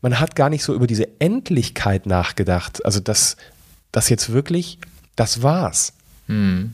man 0.00 0.20
hat 0.20 0.36
gar 0.36 0.48
nicht 0.48 0.62
so 0.62 0.74
über 0.74 0.86
diese 0.86 1.08
Endlichkeit 1.20 2.06
nachgedacht. 2.06 2.84
Also, 2.86 3.00
dass 3.00 3.36
das 3.92 4.08
jetzt 4.08 4.32
wirklich, 4.32 4.78
das 5.16 5.42
war's. 5.42 5.92
Mhm. 6.28 6.72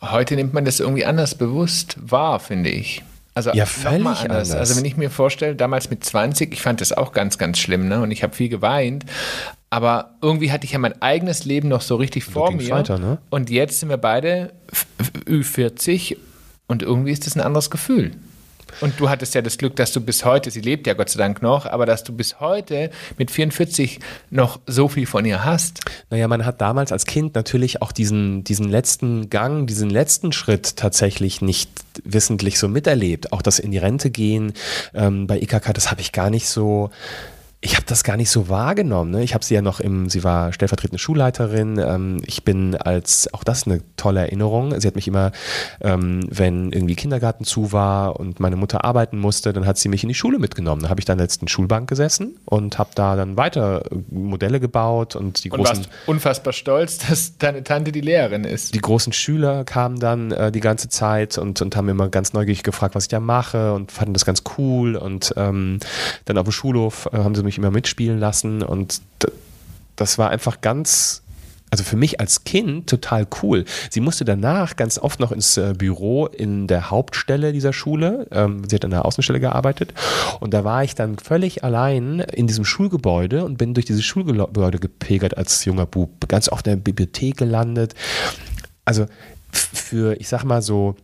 Heute 0.00 0.34
nimmt 0.34 0.54
man 0.54 0.64
das 0.64 0.80
irgendwie 0.80 1.04
anders 1.04 1.34
bewusst 1.34 1.96
wahr, 2.00 2.40
finde 2.40 2.70
ich. 2.70 3.02
Also 3.34 3.50
ja, 3.52 3.66
völlig 3.66 4.06
anders. 4.06 4.20
anders. 4.22 4.52
Also 4.52 4.76
wenn 4.76 4.84
ich 4.84 4.96
mir 4.96 5.10
vorstelle, 5.10 5.54
damals 5.54 5.90
mit 5.90 6.04
20, 6.04 6.52
ich 6.52 6.62
fand 6.62 6.80
das 6.80 6.92
auch 6.92 7.12
ganz, 7.12 7.38
ganz 7.38 7.58
schlimm, 7.58 7.88
ne? 7.88 8.00
Und 8.00 8.10
ich 8.10 8.22
habe 8.22 8.34
viel 8.34 8.48
geweint. 8.48 9.04
Aber 9.70 10.16
irgendwie 10.20 10.50
hatte 10.50 10.64
ich 10.64 10.72
ja 10.72 10.78
mein 10.78 11.00
eigenes 11.00 11.44
Leben 11.44 11.68
noch 11.68 11.80
so 11.80 11.94
richtig 11.96 12.24
vor 12.24 12.50
mir. 12.50 12.70
Weiter, 12.70 12.98
ne? 12.98 13.18
Und 13.30 13.50
jetzt 13.50 13.78
sind 13.78 13.88
wir 13.88 13.98
beide 13.98 14.52
Ü40 15.26 16.16
und 16.66 16.82
irgendwie 16.82 17.12
ist 17.12 17.26
das 17.26 17.36
ein 17.36 17.40
anderes 17.40 17.70
Gefühl. 17.70 18.12
Und 18.80 18.98
du 18.98 19.08
hattest 19.08 19.34
ja 19.34 19.42
das 19.42 19.58
Glück, 19.58 19.76
dass 19.76 19.92
du 19.92 20.00
bis 20.00 20.24
heute, 20.24 20.50
sie 20.50 20.60
lebt 20.60 20.86
ja 20.86 20.94
Gott 20.94 21.10
sei 21.10 21.18
Dank 21.18 21.42
noch, 21.42 21.66
aber 21.66 21.86
dass 21.86 22.04
du 22.04 22.12
bis 22.12 22.40
heute 22.40 22.90
mit 23.18 23.30
44 23.30 24.00
noch 24.30 24.60
so 24.66 24.88
viel 24.88 25.06
von 25.06 25.24
ihr 25.24 25.44
hast. 25.44 25.80
Naja, 26.10 26.28
man 26.28 26.44
hat 26.44 26.60
damals 26.60 26.92
als 26.92 27.06
Kind 27.06 27.34
natürlich 27.34 27.82
auch 27.82 27.92
diesen, 27.92 28.44
diesen 28.44 28.68
letzten 28.68 29.30
Gang, 29.30 29.66
diesen 29.66 29.90
letzten 29.90 30.32
Schritt 30.32 30.76
tatsächlich 30.76 31.42
nicht 31.42 31.70
wissentlich 32.04 32.58
so 32.58 32.68
miterlebt. 32.68 33.32
Auch 33.32 33.42
das 33.42 33.58
in 33.58 33.70
die 33.70 33.78
Rente 33.78 34.10
gehen 34.10 34.52
ähm, 34.94 35.26
bei 35.26 35.40
IKK, 35.40 35.72
das 35.72 35.90
habe 35.90 36.00
ich 36.00 36.12
gar 36.12 36.30
nicht 36.30 36.48
so 36.48 36.90
ich 37.62 37.76
habe 37.76 37.84
das 37.86 38.04
gar 38.04 38.16
nicht 38.16 38.30
so 38.30 38.48
wahrgenommen. 38.48 39.10
Ne? 39.10 39.22
Ich 39.22 39.34
habe 39.34 39.44
sie 39.44 39.54
ja 39.54 39.60
noch 39.60 39.80
im, 39.80 40.08
sie 40.08 40.24
war 40.24 40.50
stellvertretende 40.52 40.98
Schulleiterin. 40.98 41.78
Ähm, 41.78 42.22
ich 42.24 42.42
bin 42.42 42.74
als, 42.74 43.32
auch 43.34 43.44
das 43.44 43.66
eine 43.66 43.82
tolle 43.96 44.20
Erinnerung. 44.20 44.78
Sie 44.80 44.86
hat 44.86 44.94
mich 44.94 45.06
immer, 45.06 45.32
ähm, 45.82 46.26
wenn 46.30 46.72
irgendwie 46.72 46.94
Kindergarten 46.94 47.44
zu 47.44 47.72
war 47.72 48.18
und 48.18 48.40
meine 48.40 48.56
Mutter 48.56 48.84
arbeiten 48.84 49.18
musste, 49.18 49.52
dann 49.52 49.66
hat 49.66 49.76
sie 49.76 49.90
mich 49.90 50.02
in 50.02 50.08
die 50.08 50.14
Schule 50.14 50.38
mitgenommen. 50.38 50.84
Da 50.84 50.88
habe 50.88 51.00
ich 51.00 51.04
dann 51.04 51.18
letzten 51.18 51.48
Schulbank 51.48 51.86
gesessen 51.86 52.38
und 52.46 52.78
habe 52.78 52.90
da 52.94 53.14
dann 53.14 53.36
weiter 53.36 53.82
Modelle 54.10 54.58
gebaut 54.58 55.14
und 55.14 55.44
die 55.44 55.50
und 55.50 55.58
großen. 55.58 55.76
Warst 55.76 55.90
unfassbar 56.06 56.54
stolz, 56.54 56.96
dass 57.08 57.36
deine 57.36 57.62
Tante 57.62 57.92
die 57.92 58.00
Lehrerin 58.00 58.44
ist. 58.44 58.74
Die 58.74 58.80
großen 58.80 59.12
Schüler 59.12 59.64
kamen 59.64 60.00
dann 60.00 60.32
äh, 60.32 60.50
die 60.50 60.60
ganze 60.60 60.88
Zeit 60.88 61.36
und, 61.36 61.60
und 61.60 61.76
haben 61.76 61.90
immer 61.90 62.08
ganz 62.08 62.32
neugierig 62.32 62.62
gefragt, 62.62 62.94
was 62.94 63.04
ich 63.04 63.08
da 63.08 63.20
mache 63.20 63.74
und 63.74 63.92
fanden 63.92 64.14
das 64.14 64.24
ganz 64.24 64.44
cool. 64.56 64.96
Und 64.96 65.34
ähm, 65.36 65.78
dann 66.24 66.38
auf 66.38 66.44
dem 66.44 66.52
Schulhof 66.52 67.06
äh, 67.12 67.18
haben 67.18 67.34
sie 67.34 67.42
mich 67.42 67.49
mich 67.50 67.58
immer 67.58 67.70
mitspielen 67.70 68.18
lassen 68.18 68.62
und 68.62 69.02
das 70.00 70.16
war 70.16 70.30
einfach 70.30 70.62
ganz, 70.62 71.22
also 71.70 71.84
für 71.84 71.96
mich 71.96 72.20
als 72.20 72.44
Kind 72.44 72.88
total 72.88 73.26
cool. 73.42 73.66
Sie 73.90 74.00
musste 74.00 74.24
danach 74.24 74.76
ganz 74.76 74.98
oft 74.98 75.20
noch 75.20 75.30
ins 75.30 75.58
äh, 75.58 75.74
Büro 75.76 76.26
in 76.26 76.66
der 76.66 76.90
Hauptstelle 76.90 77.52
dieser 77.52 77.74
Schule. 77.74 78.26
Ähm, 78.30 78.62
sie 78.66 78.76
hat 78.76 78.84
an 78.86 78.92
der 78.92 79.04
Außenstelle 79.04 79.40
gearbeitet. 79.40 79.92
Und 80.40 80.54
da 80.54 80.64
war 80.64 80.82
ich 80.84 80.94
dann 80.94 81.18
völlig 81.18 81.62
allein 81.62 82.20
in 82.20 82.46
diesem 82.46 82.64
Schulgebäude 82.64 83.44
und 83.44 83.58
bin 83.58 83.74
durch 83.74 83.84
dieses 83.84 84.04
Schulgebäude 84.04 84.78
gepegert 84.78 85.36
als 85.36 85.64
junger 85.66 85.86
Bub. 85.86 86.26
Ganz 86.28 86.48
oft 86.48 86.66
in 86.66 86.72
der 86.72 86.82
Bibliothek 86.82 87.36
gelandet. 87.36 87.94
Also 88.86 89.04
für, 89.52 90.18
ich 90.18 90.28
sag 90.28 90.44
mal 90.44 90.62
so, 90.62 90.96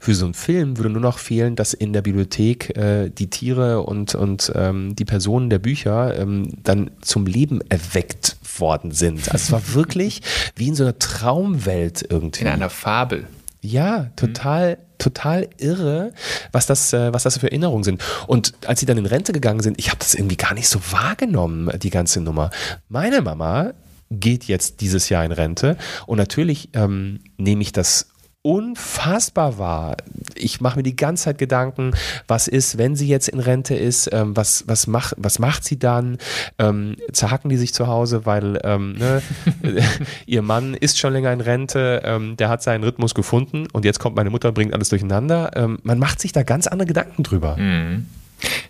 für 0.00 0.14
so 0.14 0.24
einen 0.24 0.34
Film 0.34 0.76
würde 0.76 0.90
nur 0.90 1.02
noch 1.02 1.18
fehlen, 1.18 1.56
dass 1.56 1.74
in 1.74 1.92
der 1.92 2.02
Bibliothek 2.02 2.76
äh, 2.76 3.10
die 3.10 3.28
Tiere 3.28 3.82
und, 3.82 4.14
und 4.14 4.52
ähm, 4.54 4.94
die 4.96 5.04
Personen 5.04 5.50
der 5.50 5.58
Bücher 5.58 6.18
ähm, 6.18 6.48
dann 6.62 6.90
zum 7.00 7.26
Leben 7.26 7.60
erweckt 7.68 8.36
worden 8.58 8.92
sind. 8.92 9.30
Also 9.32 9.44
es 9.44 9.52
war 9.52 9.62
wirklich 9.74 10.22
wie 10.56 10.68
in 10.68 10.74
so 10.74 10.84
einer 10.84 10.98
Traumwelt 10.98 12.06
irgendwie. 12.08 12.42
In 12.42 12.48
einer 12.48 12.70
Fabel. 12.70 13.26
Ja, 13.60 14.10
total, 14.14 14.76
mhm. 14.76 14.80
total 14.98 15.48
irre, 15.58 16.12
was 16.52 16.66
das, 16.66 16.92
äh, 16.92 17.12
was 17.12 17.24
das 17.24 17.38
für 17.38 17.48
Erinnerungen 17.48 17.82
sind. 17.82 18.02
Und 18.26 18.54
als 18.66 18.80
sie 18.80 18.86
dann 18.86 18.98
in 18.98 19.06
Rente 19.06 19.32
gegangen 19.32 19.60
sind, 19.60 19.78
ich 19.78 19.88
habe 19.88 19.98
das 19.98 20.14
irgendwie 20.14 20.36
gar 20.36 20.54
nicht 20.54 20.68
so 20.68 20.80
wahrgenommen, 20.90 21.70
die 21.80 21.90
ganze 21.90 22.20
Nummer. 22.20 22.50
Meine 22.88 23.20
Mama 23.20 23.72
geht 24.10 24.44
jetzt 24.44 24.80
dieses 24.80 25.08
Jahr 25.08 25.24
in 25.24 25.32
Rente 25.32 25.76
und 26.06 26.18
natürlich 26.18 26.70
ähm, 26.72 27.20
nehme 27.36 27.62
ich 27.62 27.72
das 27.72 28.08
unfassbar 28.48 29.58
war. 29.58 29.98
Ich 30.34 30.62
mache 30.62 30.78
mir 30.78 30.82
die 30.82 30.96
ganze 30.96 31.24
Zeit 31.24 31.36
Gedanken, 31.36 31.92
was 32.28 32.48
ist, 32.48 32.78
wenn 32.78 32.96
sie 32.96 33.06
jetzt 33.06 33.28
in 33.28 33.40
Rente 33.40 33.74
ist, 33.74 34.08
ähm, 34.10 34.34
was, 34.34 34.64
was, 34.66 34.86
mach, 34.86 35.12
was 35.18 35.38
macht 35.38 35.64
sie 35.64 35.78
dann? 35.78 36.16
Ähm, 36.58 36.96
zerhacken 37.12 37.50
die 37.50 37.58
sich 37.58 37.74
zu 37.74 37.88
Hause, 37.88 38.24
weil 38.24 38.58
ähm, 38.64 38.94
ne, 38.94 39.20
ihr 40.26 40.40
Mann 40.40 40.72
ist 40.72 40.98
schon 40.98 41.12
länger 41.12 41.30
in 41.30 41.42
Rente, 41.42 42.00
ähm, 42.06 42.38
der 42.38 42.48
hat 42.48 42.62
seinen 42.62 42.84
Rhythmus 42.84 43.14
gefunden 43.14 43.66
und 43.74 43.84
jetzt 43.84 43.98
kommt 43.98 44.16
meine 44.16 44.30
Mutter 44.30 44.48
und 44.48 44.54
bringt 44.54 44.72
alles 44.72 44.88
durcheinander. 44.88 45.50
Ähm, 45.54 45.78
man 45.82 45.98
macht 45.98 46.18
sich 46.18 46.32
da 46.32 46.42
ganz 46.42 46.66
andere 46.66 46.86
Gedanken 46.86 47.24
drüber. 47.24 47.58
Mhm. 47.58 48.06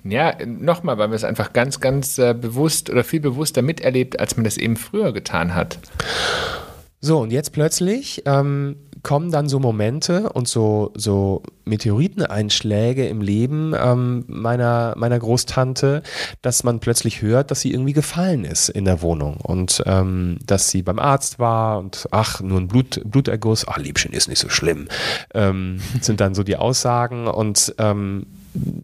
Ja, 0.03 0.35
nochmal, 0.45 0.99
weil 0.99 1.07
man 1.07 1.15
es 1.15 1.25
einfach 1.25 1.53
ganz, 1.53 1.79
ganz 1.79 2.19
äh, 2.19 2.35
bewusst 2.35 2.91
oder 2.91 3.05
viel 3.05 3.21
bewusster 3.21 3.63
miterlebt, 3.63 4.19
als 4.19 4.37
man 4.37 4.43
das 4.43 4.57
eben 4.57 4.77
früher 4.77 5.13
getan 5.13 5.55
hat. 5.55 5.79
So, 7.01 7.21
und 7.21 7.31
jetzt 7.31 7.53
plötzlich 7.53 8.23
ähm, 8.27 8.75
kommen 9.03 9.31
dann 9.31 9.49
so 9.49 9.59
Momente 9.59 10.31
und 10.31 10.49
so, 10.49 10.93
so 10.95 11.43
Meteoriteneinschläge 11.65 13.07
im 13.07 13.21
Leben 13.21 13.75
ähm, 13.79 14.25
meiner, 14.27 14.95
meiner 14.97 15.19
Großtante, 15.19 16.03
dass 16.43 16.65
man 16.65 16.81
plötzlich 16.81 17.23
hört, 17.23 17.51
dass 17.51 17.61
sie 17.61 17.73
irgendwie 17.73 17.93
gefallen 17.93 18.45
ist 18.45 18.69
in 18.69 18.85
der 18.85 19.03
Wohnung 19.03 19.37
und 19.37 19.83
ähm, 19.87 20.39
dass 20.45 20.71
sie 20.71 20.83
beim 20.83 20.99
Arzt 20.99 21.39
war 21.39 21.79
und 21.79 22.09
ach, 22.11 22.41
nur 22.41 22.61
ein 22.61 22.69
Blut, 22.69 23.01
Bluterguss, 23.05 23.67
ach, 23.69 23.79
Liebchen 23.79 24.13
ist 24.13 24.29
nicht 24.29 24.41
so 24.41 24.49
schlimm, 24.49 24.89
ähm, 25.35 25.81
sind 26.01 26.21
dann 26.21 26.35
so 26.35 26.43
die 26.43 26.57
Aussagen 26.57 27.27
und 27.27 27.75
ähm, 27.79 28.27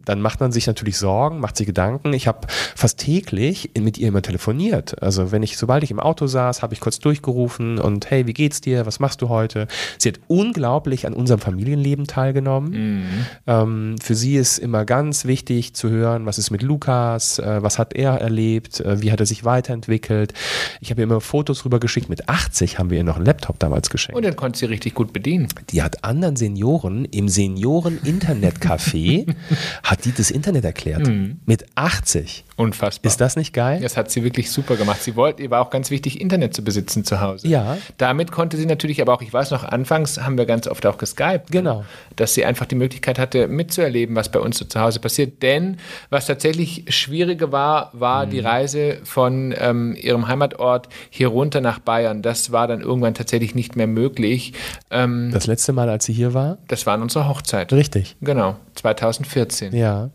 dann 0.05 0.21
macht 0.21 0.39
man 0.39 0.51
sich 0.51 0.67
natürlich 0.67 0.97
Sorgen, 0.97 1.39
macht 1.39 1.57
sich 1.57 1.67
Gedanken. 1.67 2.13
Ich 2.13 2.27
habe 2.27 2.47
fast 2.75 2.99
täglich 2.99 3.71
mit 3.77 3.97
ihr 3.97 4.09
immer 4.09 4.21
telefoniert. 4.21 5.01
Also 5.01 5.31
wenn 5.31 5.43
ich, 5.43 5.57
sobald 5.57 5.83
ich 5.83 5.91
im 5.91 5.99
Auto 5.99 6.27
saß, 6.27 6.61
habe 6.61 6.73
ich 6.73 6.79
kurz 6.79 6.99
durchgerufen 6.99 7.79
und 7.79 8.09
hey, 8.09 8.27
wie 8.27 8.33
geht's 8.33 8.61
dir? 8.61 8.85
Was 8.85 8.99
machst 8.99 9.21
du 9.21 9.29
heute? 9.29 9.67
Sie 9.97 10.09
hat 10.09 10.19
unglaublich 10.27 11.07
an 11.07 11.13
unserem 11.13 11.39
Familienleben 11.39 12.07
teilgenommen. 12.07 12.71
Mhm. 12.71 13.25
Ähm, 13.47 13.95
für 14.01 14.15
sie 14.15 14.35
ist 14.35 14.57
immer 14.57 14.85
ganz 14.85 15.25
wichtig 15.25 15.73
zu 15.73 15.89
hören, 15.89 16.25
was 16.25 16.37
ist 16.37 16.51
mit 16.51 16.61
Lukas, 16.61 17.39
äh, 17.39 17.61
was 17.61 17.79
hat 17.79 17.93
er 17.93 18.21
erlebt, 18.21 18.79
äh, 18.79 19.01
wie 19.01 19.11
hat 19.11 19.19
er 19.19 19.25
sich 19.25 19.43
weiterentwickelt. 19.43 20.33
Ich 20.81 20.91
habe 20.91 21.01
ihr 21.01 21.05
immer 21.05 21.21
Fotos 21.21 21.65
rübergeschickt. 21.65 22.09
Mit 22.09 22.29
80 22.29 22.79
haben 22.79 22.89
wir 22.89 22.97
ihr 22.97 23.03
noch 23.03 23.17
einen 23.17 23.25
Laptop 23.25 23.59
damals 23.59 23.89
geschenkt. 23.89 24.15
Und 24.15 24.23
den 24.23 24.35
konnte 24.35 24.59
sie 24.59 24.65
richtig 24.65 24.93
gut 24.93 25.13
bedienen. 25.13 25.47
Die 25.71 25.81
hat 25.81 26.03
anderen 26.03 26.35
Senioren 26.35 27.05
im 27.05 27.29
Senioren-Internetcafé 27.29 29.33
hat 29.83 30.05
die 30.05 30.11
das 30.11 30.31
Internet 30.31 30.65
erklärt. 30.65 31.07
Mhm. 31.07 31.39
Mit 31.45 31.65
80. 31.75 32.45
Unfassbar. 32.57 33.09
Ist 33.09 33.19
das 33.19 33.35
nicht 33.35 33.53
geil? 33.53 33.81
Das 33.81 33.97
hat 33.97 34.09
sie 34.09 34.23
wirklich 34.23 34.49
super 34.49 34.77
gemacht. 34.77 35.01
Sie 35.03 35.17
wollte, 35.17 35.43
ihr 35.43 35.51
war 35.51 35.61
auch 35.61 35.69
ganz 35.69 35.91
wichtig, 35.91 36.21
Internet 36.21 36.53
zu 36.53 36.63
besitzen 36.63 37.03
zu 37.03 37.19
Hause. 37.19 37.49
Ja. 37.49 37.77
Damit 37.97 38.31
konnte 38.31 38.55
sie 38.55 38.65
natürlich, 38.65 39.01
aber 39.01 39.13
auch, 39.13 39.21
ich 39.21 39.33
weiß 39.33 39.51
noch, 39.51 39.65
anfangs 39.65 40.21
haben 40.21 40.37
wir 40.37 40.45
ganz 40.45 40.65
oft 40.65 40.85
auch 40.85 40.97
geskypt. 40.97 41.51
Genau. 41.51 41.83
Dass 42.15 42.33
sie 42.33 42.45
einfach 42.45 42.65
die 42.65 42.75
Möglichkeit 42.75 43.19
hatte, 43.19 43.49
mitzuerleben, 43.49 44.15
was 44.15 44.29
bei 44.29 44.39
uns 44.39 44.57
so 44.57 44.63
zu 44.63 44.79
Hause 44.79 45.01
passiert. 45.01 45.43
Denn 45.43 45.77
was 46.09 46.27
tatsächlich 46.27 46.85
schwieriger 46.87 47.51
war, 47.51 47.89
war 47.91 48.25
mhm. 48.25 48.29
die 48.29 48.39
Reise 48.39 48.99
von 49.03 49.53
ähm, 49.57 49.93
ihrem 49.99 50.29
Heimatort 50.29 50.87
hier 51.09 51.27
runter 51.27 51.59
nach 51.59 51.79
Bayern. 51.79 52.21
Das 52.21 52.53
war 52.53 52.67
dann 52.67 52.79
irgendwann 52.79 53.15
tatsächlich 53.15 53.53
nicht 53.53 53.75
mehr 53.75 53.87
möglich. 53.87 54.53
Ähm, 54.91 55.29
das 55.33 55.45
letzte 55.45 55.73
Mal, 55.73 55.89
als 55.89 56.05
sie 56.05 56.13
hier 56.13 56.33
war? 56.33 56.57
Das 56.69 56.85
war 56.85 56.93
an 56.93 57.01
unserer 57.01 57.27
Hochzeit. 57.27 57.73
Richtig. 57.73 58.15
Genau, 58.21 58.55
2014. 58.75 59.75
Ja. 59.75 60.09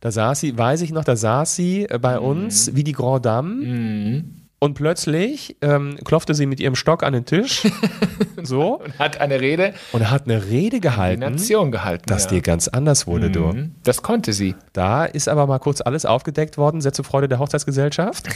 Da 0.00 0.10
saß 0.10 0.40
sie, 0.40 0.56
weiß 0.56 0.82
ich 0.82 0.92
noch, 0.92 1.04
da 1.04 1.16
saß 1.16 1.56
sie 1.56 1.84
äh, 1.84 1.98
bei 1.98 2.18
mhm. 2.18 2.26
uns 2.26 2.74
wie 2.74 2.84
die 2.84 2.92
Grand 2.92 3.24
Dame. 3.24 3.54
Mhm. 3.54 4.46
Und 4.58 4.72
plötzlich 4.72 5.56
ähm, 5.60 5.98
klopfte 6.02 6.34
sie 6.34 6.46
mit 6.46 6.60
ihrem 6.60 6.76
Stock 6.76 7.02
an 7.02 7.12
den 7.12 7.26
Tisch. 7.26 7.68
so. 8.42 8.80
Und 8.80 8.98
hat 8.98 9.20
eine 9.20 9.38
Rede. 9.38 9.74
Und 9.92 10.10
hat 10.10 10.24
eine 10.24 10.46
Rede 10.46 10.80
gehalten. 10.80 11.22
Eine 11.22 11.36
Nation 11.36 11.70
gehalten. 11.70 12.04
Dass 12.06 12.24
ja. 12.24 12.30
dir 12.30 12.40
ganz 12.40 12.66
anders 12.66 13.06
wurde, 13.06 13.28
mhm. 13.28 13.32
du. 13.32 13.70
Das 13.84 14.02
konnte 14.02 14.32
sie. 14.32 14.54
Da 14.72 15.04
ist 15.04 15.28
aber 15.28 15.46
mal 15.46 15.58
kurz 15.58 15.82
alles 15.82 16.06
aufgedeckt 16.06 16.56
worden. 16.56 16.80
Sehr 16.80 16.94
zur 16.94 17.04
Freude 17.04 17.28
der 17.28 17.38
Hochzeitsgesellschaft. 17.38 18.28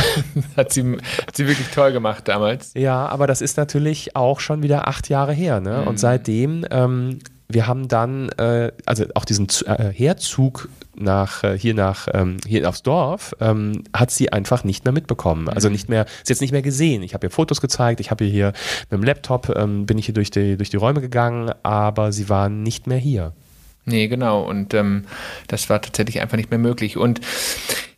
hat, 0.56 0.72
sie, 0.72 0.96
hat 1.26 1.36
sie 1.36 1.46
wirklich 1.46 1.68
toll 1.68 1.92
gemacht 1.92 2.26
damals. 2.28 2.72
Ja, 2.74 3.06
aber 3.06 3.26
das 3.26 3.42
ist 3.42 3.58
natürlich 3.58 4.16
auch 4.16 4.40
schon 4.40 4.62
wieder 4.62 4.88
acht 4.88 5.10
Jahre 5.10 5.34
her. 5.34 5.60
Ne? 5.60 5.82
Mhm. 5.82 5.88
Und 5.88 6.00
seitdem. 6.00 6.64
Ähm, 6.70 7.18
wir 7.48 7.66
haben 7.66 7.88
dann, 7.88 8.28
äh, 8.30 8.72
also 8.84 9.06
auch 9.14 9.24
diesen 9.24 9.48
äh, 9.66 9.90
Herzug 9.92 10.68
nach 10.94 11.44
äh, 11.44 11.58
hier 11.58 11.74
nach 11.74 12.06
ähm, 12.12 12.36
hier 12.46 12.68
aufs 12.68 12.82
Dorf 12.82 13.34
ähm, 13.40 13.84
hat 13.94 14.10
sie 14.10 14.32
einfach 14.32 14.64
nicht 14.64 14.84
mehr 14.84 14.92
mitbekommen. 14.92 15.48
Also 15.48 15.68
mhm. 15.68 15.72
nicht 15.72 15.88
mehr, 15.88 16.04
sie 16.24 16.32
jetzt 16.32 16.40
nicht 16.40 16.52
mehr 16.52 16.62
gesehen. 16.62 17.02
Ich 17.02 17.14
habe 17.14 17.26
ihr 17.26 17.30
Fotos 17.30 17.60
gezeigt, 17.60 18.00
ich 18.00 18.10
habe 18.10 18.24
ihr 18.24 18.30
hier 18.30 18.52
mit 18.90 19.00
dem 19.00 19.04
Laptop 19.04 19.54
ähm, 19.56 19.86
bin 19.86 19.96
ich 19.96 20.06
hier 20.06 20.14
durch 20.14 20.30
die 20.30 20.56
durch 20.56 20.70
die 20.70 20.76
Räume 20.76 21.00
gegangen, 21.00 21.50
aber 21.62 22.12
sie 22.12 22.28
war 22.28 22.48
nicht 22.50 22.86
mehr 22.86 22.98
hier. 22.98 23.32
Nee, 23.88 24.08
genau. 24.08 24.42
Und 24.42 24.74
ähm, 24.74 25.04
das 25.46 25.70
war 25.70 25.80
tatsächlich 25.80 26.20
einfach 26.20 26.36
nicht 26.36 26.50
mehr 26.50 26.58
möglich. 26.58 26.96
Und 26.96 27.20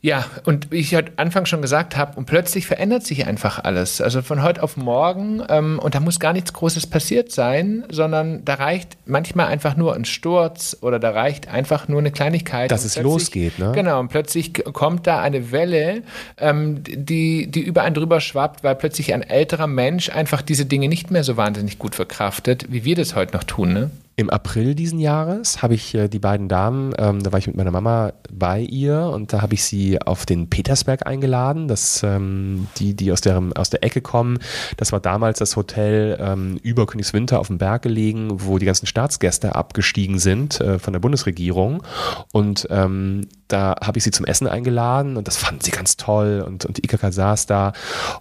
ja, 0.03 0.25
und 0.45 0.71
wie 0.71 0.79
ich 0.79 0.95
halt 0.95 1.13
anfangs 1.19 1.51
schon 1.51 1.61
gesagt 1.61 1.95
habe, 1.97 2.17
und 2.17 2.25
plötzlich 2.25 2.67
verändert 2.67 3.05
sich 3.05 3.27
einfach 3.27 3.59
alles. 3.59 4.01
Also 4.01 4.23
von 4.23 4.43
heute 4.43 4.63
auf 4.63 4.79
morgen, 4.79 5.43
ähm, 5.51 5.79
und 5.79 5.95
da 5.95 6.01
muss 6.01 6.19
gar 6.19 6.33
nichts 6.33 6.55
Großes 6.55 6.87
passiert 6.87 7.33
sein, 7.33 7.85
sondern 7.91 8.43
da 8.47 8.55
reicht 8.55 8.97
manchmal 9.05 9.49
einfach 9.49 9.77
nur 9.77 9.95
ein 9.95 10.07
Sturz 10.07 10.75
oder 10.81 10.99
da 10.99 11.11
reicht 11.11 11.49
einfach 11.49 11.87
nur 11.89 11.99
eine 11.99 12.13
Kleinigkeit. 12.13 12.71
Dass 12.71 12.87
es 12.87 12.99
losgeht, 12.99 13.59
ne? 13.59 13.73
Genau, 13.75 14.01
und 14.01 14.09
plötzlich 14.09 14.55
kommt 14.73 15.07
da 15.07 15.21
eine 15.21 15.53
Welle, 15.53 16.03
ähm, 16.39 16.83
die, 16.83 17.49
die 17.49 17.61
über 17.61 17.83
einen 17.83 17.95
drüber 17.95 18.23
schwappt, 18.23 18.65
weil 18.65 18.77
plötzlich 18.77 19.13
ein 19.13 19.23
älterer 19.23 19.67
Mensch 19.67 20.09
einfach 20.09 20.41
diese 20.41 20.65
Dinge 20.65 20.89
nicht 20.89 21.11
mehr 21.11 21.25
so 21.25 21.37
wahnsinnig 21.37 21.79
gut 21.79 21.95
verkraftet, 21.95 22.73
wie 22.73 22.85
wir 22.85 22.97
das 22.97 23.15
heute 23.15 23.35
noch 23.37 23.45
tun, 23.45 23.75
ne? 23.75 23.91
Im 24.21 24.29
April 24.29 24.75
diesen 24.75 24.99
Jahres 24.99 25.63
habe 25.63 25.73
ich 25.73 25.95
äh, 25.95 26.09
die 26.09 26.19
beiden 26.19 26.47
Damen, 26.47 26.93
ähm, 26.99 27.23
da 27.23 27.33
war 27.33 27.39
ich 27.39 27.47
mit 27.47 27.57
meiner 27.57 27.71
Mama 27.71 28.13
bei 28.31 28.61
ihr 28.61 29.05
und 29.05 29.33
da 29.33 29.41
habe 29.41 29.55
ich 29.55 29.65
sie 29.65 29.99
auf 29.99 30.27
den 30.27 30.51
Petersberg 30.51 31.07
eingeladen. 31.07 31.69
Das, 31.69 32.03
ähm, 32.03 32.67
die, 32.77 32.95
die 32.95 33.13
aus 33.13 33.23
der, 33.23 33.43
aus 33.55 33.71
der 33.71 33.83
Ecke 33.83 34.03
kommen, 34.03 34.39
das 34.77 34.93
war 34.93 35.01
damals 35.01 35.39
das 35.39 35.57
Hotel 35.57 36.19
ähm, 36.21 36.59
über 36.63 36.85
Königswinter 36.85 37.41
auf 37.41 37.47
dem 37.47 37.57
Berg 37.57 37.81
gelegen, 37.81 38.29
wo 38.47 38.59
die 38.59 38.67
ganzen 38.67 38.85
Staatsgäste 38.85 39.55
abgestiegen 39.55 40.19
sind 40.19 40.61
äh, 40.61 40.79
von 40.79 40.93
der 40.93 41.01
Bundesregierung. 41.01 41.83
Und 42.31 42.69
ähm, 42.69 43.27
da 43.53 43.77
habe 43.83 43.99
ich 43.99 44.05
sie 44.05 44.11
zum 44.11 44.27
Essen 44.27 44.47
eingeladen 44.47 45.17
und 45.17 45.27
das 45.27 45.37
fanden 45.37 45.61
sie 45.63 45.71
ganz 45.71 45.97
toll 45.97 46.45
und, 46.47 46.65
und 46.65 46.79
IKK 46.79 47.13
saß 47.13 47.47
da 47.47 47.73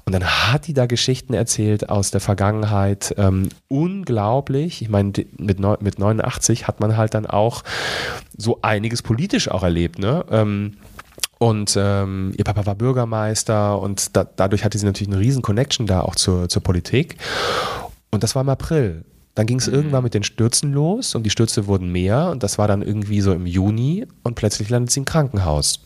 und 0.06 0.14
dann 0.14 0.24
hat 0.24 0.68
die 0.68 0.74
da 0.74 0.86
Geschichten 0.86 1.34
erzählt 1.34 1.90
aus 1.90 2.12
der 2.12 2.22
Vergangenheit. 2.22 3.14
Ähm, 3.18 3.50
unglaublich. 3.68 4.82
Ich 4.82 4.90
meine, 4.90 5.14
mit, 5.38 5.60
mit 5.60 6.00
89 6.00 6.68
hat 6.68 6.80
man 6.80 6.98
halt 6.98 7.14
dann 7.14 7.26
auch 7.26 7.64
so 8.38 8.60
einiges 8.62 9.02
politisch 9.02 9.50
auch 9.50 9.64
erlebt. 9.64 10.00
Ne? 10.00 10.26
Ähm, 10.32 10.78
und 11.38 11.78
ähm, 11.80 12.34
ihr 12.38 12.44
Papa 12.44 12.66
war 12.66 12.76
Bürgermeister 12.76 13.80
und 13.80 14.16
da, 14.16 14.26
dadurch 14.26 14.66
hatte 14.66 14.78
sie 14.78 14.86
natürlich 14.86 15.12
eine 15.14 15.22
riesen 15.22 15.42
Connection 15.42 15.88
da 15.88 16.02
auch 16.02 16.16
zur, 16.16 16.50
zur 16.50 16.62
Politik. 16.62 17.18
Und 18.12 18.24
das 18.24 18.36
war 18.36 18.42
im 18.42 18.50
April. 18.50 19.06
Dann 19.40 19.48
ging 19.48 19.60
es 19.60 19.68
mhm. 19.68 19.74
irgendwann 19.74 20.04
mit 20.04 20.14
den 20.14 20.24
Stürzen 20.24 20.74
los 20.74 21.16
und 21.16 21.24
die 21.24 21.30
Stürze 21.30 21.66
wurden 21.66 21.94
mehr 21.94 22.30
und 22.30 22.44
das 22.44 22.58
war 22.58 22.68
dann 22.68 22.82
irgendwie 22.82 23.22
so 23.22 23.32
im 23.32 23.46
Juni 23.46 24.06
und 24.22 24.36
plötzlich 24.36 24.68
landet 24.68 24.92
sie 24.92 25.00
im 25.00 25.06
Krankenhaus. 25.06 25.80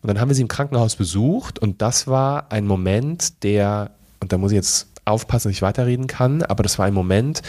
Und 0.00 0.08
dann 0.08 0.18
haben 0.18 0.30
wir 0.30 0.34
sie 0.34 0.40
im 0.40 0.48
Krankenhaus 0.48 0.96
besucht 0.96 1.58
und 1.58 1.82
das 1.82 2.06
war 2.06 2.50
ein 2.50 2.66
Moment, 2.66 3.42
der, 3.42 3.90
und 4.20 4.32
da 4.32 4.38
muss 4.38 4.52
ich 4.52 4.56
jetzt 4.56 4.86
aufpassen, 5.04 5.48
dass 5.48 5.56
ich 5.56 5.60
weiterreden 5.60 6.06
kann, 6.06 6.42
aber 6.42 6.62
das 6.62 6.78
war 6.78 6.86
ein 6.86 6.94
Moment, 6.94 7.42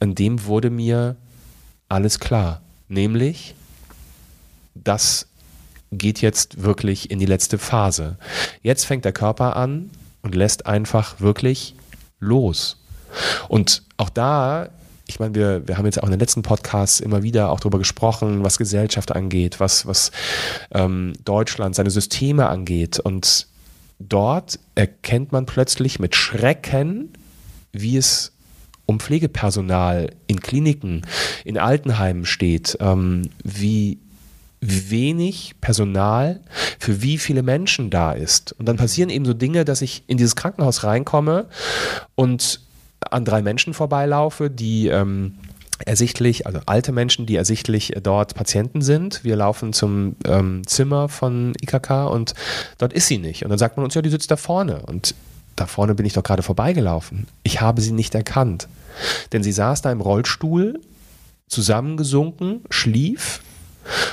in 0.00 0.14
dem 0.14 0.46
wurde 0.46 0.70
mir 0.70 1.16
alles 1.90 2.18
klar. 2.18 2.62
Nämlich, 2.88 3.54
das 4.74 5.26
geht 5.92 6.22
jetzt 6.22 6.62
wirklich 6.62 7.10
in 7.10 7.18
die 7.18 7.26
letzte 7.26 7.58
Phase. 7.58 8.16
Jetzt 8.62 8.86
fängt 8.86 9.04
der 9.04 9.12
Körper 9.12 9.54
an 9.54 9.90
und 10.22 10.34
lässt 10.34 10.64
einfach 10.64 11.20
wirklich 11.20 11.74
los. 12.20 12.82
Und 13.48 13.82
auch 13.98 14.08
da 14.08 14.70
ich 15.08 15.18
meine, 15.18 15.34
wir, 15.34 15.66
wir 15.66 15.78
haben 15.78 15.86
jetzt 15.86 16.00
auch 16.00 16.06
in 16.06 16.12
den 16.12 16.20
letzten 16.20 16.42
Podcasts 16.42 17.00
immer 17.00 17.22
wieder 17.22 17.50
auch 17.50 17.60
darüber 17.60 17.78
gesprochen, 17.78 18.44
was 18.44 18.58
Gesellschaft 18.58 19.10
angeht, 19.12 19.58
was, 19.58 19.86
was 19.86 20.12
ähm, 20.70 21.14
Deutschland, 21.24 21.74
seine 21.74 21.90
Systeme 21.90 22.48
angeht. 22.48 23.00
Und 23.00 23.48
dort 23.98 24.60
erkennt 24.74 25.32
man 25.32 25.46
plötzlich 25.46 25.98
mit 25.98 26.14
Schrecken, 26.14 27.14
wie 27.72 27.96
es 27.96 28.32
um 28.84 29.00
Pflegepersonal 29.00 30.10
in 30.26 30.40
Kliniken, 30.40 31.02
in 31.44 31.58
Altenheimen 31.58 32.26
steht, 32.26 32.76
ähm, 32.80 33.30
wie 33.42 33.98
wenig 34.60 35.54
Personal 35.60 36.40
für 36.78 37.00
wie 37.00 37.16
viele 37.16 37.42
Menschen 37.42 37.90
da 37.90 38.12
ist. 38.12 38.52
Und 38.52 38.66
dann 38.66 38.76
passieren 38.76 39.08
eben 39.08 39.24
so 39.24 39.32
Dinge, 39.32 39.64
dass 39.64 39.82
ich 39.82 40.04
in 40.06 40.18
dieses 40.18 40.36
Krankenhaus 40.36 40.84
reinkomme 40.84 41.46
und 42.14 42.60
an 43.00 43.24
drei 43.24 43.42
Menschen 43.42 43.74
vorbeilaufe, 43.74 44.50
die 44.50 44.88
ähm, 44.88 45.34
ersichtlich, 45.84 46.46
also 46.46 46.60
alte 46.66 46.92
Menschen, 46.92 47.26
die 47.26 47.36
ersichtlich 47.36 47.94
dort 48.02 48.34
Patienten 48.34 48.82
sind. 48.82 49.24
Wir 49.24 49.36
laufen 49.36 49.72
zum 49.72 50.16
ähm, 50.26 50.66
Zimmer 50.66 51.08
von 51.08 51.54
IKK 51.60 52.08
und 52.10 52.34
dort 52.78 52.92
ist 52.92 53.06
sie 53.06 53.18
nicht. 53.18 53.44
Und 53.44 53.50
dann 53.50 53.58
sagt 53.58 53.76
man 53.76 53.84
uns, 53.84 53.94
ja, 53.94 54.02
die 54.02 54.10
sitzt 54.10 54.30
da 54.30 54.36
vorne. 54.36 54.82
Und 54.86 55.14
da 55.56 55.66
vorne 55.66 55.94
bin 55.94 56.06
ich 56.06 56.12
doch 56.12 56.22
gerade 56.22 56.42
vorbeigelaufen. 56.42 57.26
Ich 57.42 57.60
habe 57.60 57.80
sie 57.80 57.92
nicht 57.92 58.14
erkannt. 58.14 58.68
Denn 59.32 59.42
sie 59.42 59.52
saß 59.52 59.82
da 59.82 59.92
im 59.92 60.00
Rollstuhl, 60.00 60.80
zusammengesunken, 61.48 62.62
schlief 62.70 63.40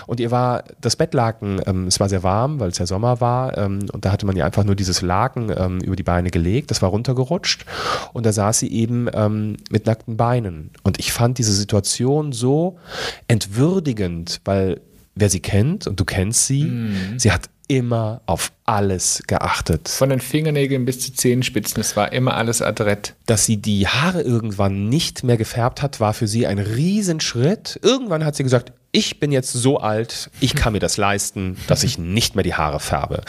und 0.07 0.19
ihr 0.19 0.31
war 0.31 0.63
das 0.81 0.95
Bettlaken, 0.95 1.61
ähm, 1.65 1.87
es 1.87 1.99
war 1.99 2.09
sehr 2.09 2.23
warm, 2.23 2.59
weil 2.59 2.69
es 2.69 2.77
ja 2.77 2.85
Sommer 2.85 3.21
war. 3.21 3.57
Ähm, 3.57 3.85
und 3.91 4.05
da 4.05 4.11
hatte 4.11 4.25
man 4.25 4.35
ihr 4.35 4.45
einfach 4.45 4.63
nur 4.63 4.75
dieses 4.75 5.01
Laken 5.01 5.51
ähm, 5.55 5.79
über 5.79 5.95
die 5.95 6.03
Beine 6.03 6.29
gelegt. 6.29 6.71
Das 6.71 6.81
war 6.81 6.89
runtergerutscht. 6.89 7.65
Und 8.13 8.25
da 8.25 8.31
saß 8.31 8.59
sie 8.59 8.71
eben 8.71 9.07
ähm, 9.13 9.57
mit 9.69 9.85
nackten 9.85 10.17
Beinen. 10.17 10.71
Und 10.83 10.99
ich 10.99 11.13
fand 11.13 11.37
diese 11.37 11.53
Situation 11.53 12.31
so 12.31 12.77
entwürdigend, 13.27 14.41
weil 14.45 14.81
wer 15.15 15.29
sie 15.29 15.39
kennt, 15.39 15.87
und 15.87 15.99
du 15.99 16.05
kennst 16.05 16.47
sie, 16.47 16.65
mhm. 16.65 17.17
sie 17.17 17.31
hat 17.31 17.49
immer 17.67 18.21
auf 18.25 18.51
alles 18.65 19.23
geachtet. 19.27 19.89
Von 19.89 20.09
den 20.09 20.19
Fingernägeln 20.19 20.85
bis 20.85 20.99
zu 20.99 21.13
Zehenspitzen, 21.13 21.81
es 21.81 21.95
war 21.95 22.13
immer 22.13 22.35
alles 22.35 22.61
adrett. 22.61 23.13
Dass 23.25 23.45
sie 23.45 23.57
die 23.57 23.87
Haare 23.87 24.21
irgendwann 24.21 24.89
nicht 24.89 25.23
mehr 25.23 25.37
gefärbt 25.37 25.81
hat, 25.81 25.99
war 25.99 26.13
für 26.13 26.27
sie 26.27 26.47
ein 26.47 26.59
Riesenschritt. 26.59 27.79
Irgendwann 27.83 28.25
hat 28.25 28.35
sie 28.35 28.43
gesagt, 28.43 28.71
ich 28.91 29.19
bin 29.19 29.33
jetzt 29.33 29.51
so 29.51 29.79
alt, 29.79 30.29
ich 30.39 30.55
kann 30.55 30.71
mir 30.71 30.79
das 30.79 30.95
leisten, 30.95 31.57
dass 31.67 31.83
ich 31.83 31.97
nicht 31.97 32.35
mehr 32.35 32.43
die 32.43 32.53
Haare 32.53 32.79
färbe. 32.79 33.23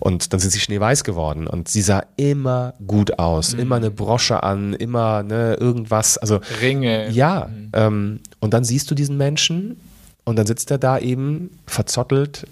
Und 0.00 0.32
dann 0.32 0.40
sind 0.40 0.50
sie 0.50 0.58
schneeweiß 0.58 1.04
geworden 1.04 1.46
und 1.46 1.68
sie 1.68 1.80
sah 1.80 2.02
immer 2.16 2.74
gut 2.84 3.20
aus, 3.20 3.54
mhm. 3.54 3.60
immer 3.60 3.76
eine 3.76 3.92
Brosche 3.92 4.42
an, 4.42 4.74
immer 4.74 5.22
ne, 5.22 5.54
irgendwas. 5.54 6.18
Also 6.18 6.40
Ringe. 6.60 7.08
Ja. 7.10 7.46
Mhm. 7.46 7.70
Ähm, 7.72 8.20
und 8.40 8.52
dann 8.52 8.64
siehst 8.64 8.90
du 8.90 8.96
diesen 8.96 9.16
Menschen 9.16 9.80
und 10.24 10.36
dann 10.36 10.46
sitzt 10.46 10.72
er 10.72 10.78
da 10.78 10.98
eben 10.98 11.50
verzottelt, 11.66 12.46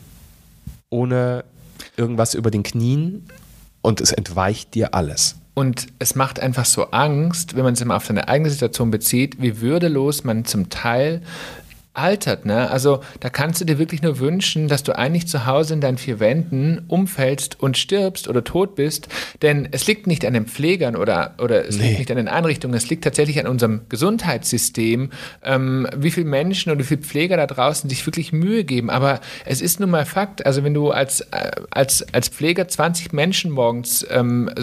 ohne 0.90 1.44
irgendwas 1.96 2.34
über 2.34 2.50
den 2.50 2.62
Knien 2.62 3.24
und 3.82 4.00
es 4.00 4.12
entweicht 4.12 4.74
dir 4.74 4.94
alles. 4.94 5.36
Und 5.54 5.88
es 5.98 6.14
macht 6.14 6.40
einfach 6.40 6.64
so 6.64 6.90
Angst, 6.90 7.56
wenn 7.56 7.64
man 7.64 7.74
es 7.74 7.80
immer 7.80 7.96
auf 7.96 8.06
seine 8.06 8.28
eigene 8.28 8.50
Situation 8.50 8.90
bezieht, 8.90 9.42
wie 9.42 9.60
würdelos 9.60 10.24
man 10.24 10.44
zum 10.44 10.70
Teil 10.70 11.22
altert. 11.92 12.46
Ne? 12.46 12.70
Also 12.70 13.00
da 13.18 13.30
kannst 13.30 13.60
du 13.60 13.64
dir 13.64 13.78
wirklich 13.78 14.00
nur 14.00 14.20
wünschen, 14.20 14.68
dass 14.68 14.84
du 14.84 14.96
eigentlich 14.96 15.26
zu 15.26 15.46
Hause 15.46 15.74
in 15.74 15.80
deinen 15.80 15.98
vier 15.98 16.20
Wänden 16.20 16.84
umfällst 16.86 17.58
und 17.60 17.76
stirbst 17.76 18.28
oder 18.28 18.44
tot 18.44 18.76
bist. 18.76 19.08
Denn 19.42 19.68
es 19.72 19.86
liegt 19.86 20.06
nicht 20.06 20.24
an 20.24 20.32
den 20.32 20.46
Pflegern 20.46 20.94
oder, 20.94 21.34
oder 21.38 21.66
es 21.66 21.78
nee. 21.78 21.88
liegt 21.88 21.98
nicht 21.98 22.10
an 22.12 22.16
den 22.16 22.28
Einrichtungen, 22.28 22.76
es 22.76 22.88
liegt 22.88 23.02
tatsächlich 23.02 23.40
an 23.40 23.48
unserem 23.48 23.82
Gesundheitssystem, 23.88 25.10
ähm, 25.42 25.88
wie 25.96 26.12
viele 26.12 26.26
Menschen 26.26 26.70
oder 26.70 26.80
wie 26.80 26.84
viele 26.84 27.02
Pfleger 27.02 27.36
da 27.36 27.46
draußen 27.46 27.90
sich 27.90 28.06
wirklich 28.06 28.32
Mühe 28.32 28.64
geben. 28.64 28.88
Aber 28.88 29.20
es 29.44 29.60
ist 29.60 29.80
nun 29.80 29.90
mal 29.90 30.06
Fakt, 30.06 30.46
also 30.46 30.62
wenn 30.62 30.74
du 30.74 30.92
als, 30.92 31.22
äh, 31.32 31.50
als, 31.70 32.06
als 32.14 32.28
Pfleger 32.28 32.68
20 32.68 33.12
Menschen 33.12 33.50
morgens 33.50 34.06
ähm, 34.10 34.48
äh, 34.56 34.62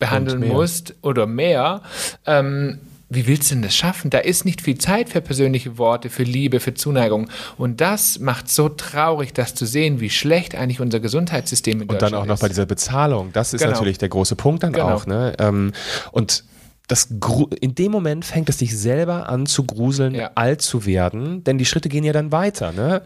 behandeln 0.00 0.48
musst 0.48 0.94
oder 1.02 1.26
mehr, 1.26 1.82
ähm, 2.26 2.80
wie 3.10 3.26
willst 3.26 3.50
du 3.50 3.54
denn 3.54 3.62
das 3.62 3.74
schaffen? 3.74 4.10
Da 4.10 4.18
ist 4.18 4.44
nicht 4.44 4.60
viel 4.60 4.76
Zeit 4.76 5.08
für 5.08 5.20
persönliche 5.20 5.78
Worte, 5.78 6.10
für 6.10 6.24
Liebe, 6.24 6.60
für 6.60 6.74
Zuneigung. 6.74 7.30
Und 7.56 7.80
das 7.80 8.18
macht 8.18 8.50
so 8.50 8.68
traurig, 8.68 9.32
das 9.32 9.54
zu 9.54 9.64
sehen, 9.64 10.00
wie 10.00 10.10
schlecht 10.10 10.54
eigentlich 10.54 10.80
unser 10.80 11.00
Gesundheitssystem 11.00 11.82
in 11.82 11.88
Und 11.88 12.02
dann 12.02 12.14
auch 12.14 12.26
noch 12.26 12.34
ist. 12.34 12.40
bei 12.40 12.48
dieser 12.48 12.66
Bezahlung. 12.66 13.30
Das 13.32 13.54
ist 13.54 13.60
genau. 13.60 13.72
natürlich 13.72 13.96
der 13.98 14.10
große 14.10 14.36
Punkt 14.36 14.62
dann 14.62 14.72
genau. 14.72 14.90
auch. 14.90 15.06
Ne? 15.06 15.34
Ähm, 15.38 15.72
und 16.12 16.44
das, 16.86 17.08
in 17.60 17.74
dem 17.74 17.92
Moment 17.92 18.24
fängt 18.24 18.48
es 18.48 18.58
dich 18.58 18.76
selber 18.76 19.28
an 19.28 19.46
zu 19.46 19.64
gruseln, 19.64 20.14
ja. 20.14 20.30
alt 20.34 20.62
zu 20.62 20.86
werden, 20.86 21.44
denn 21.44 21.58
die 21.58 21.66
Schritte 21.66 21.88
gehen 21.90 22.04
ja 22.04 22.14
dann 22.14 22.32
weiter. 22.32 22.72
Ne? 22.72 23.02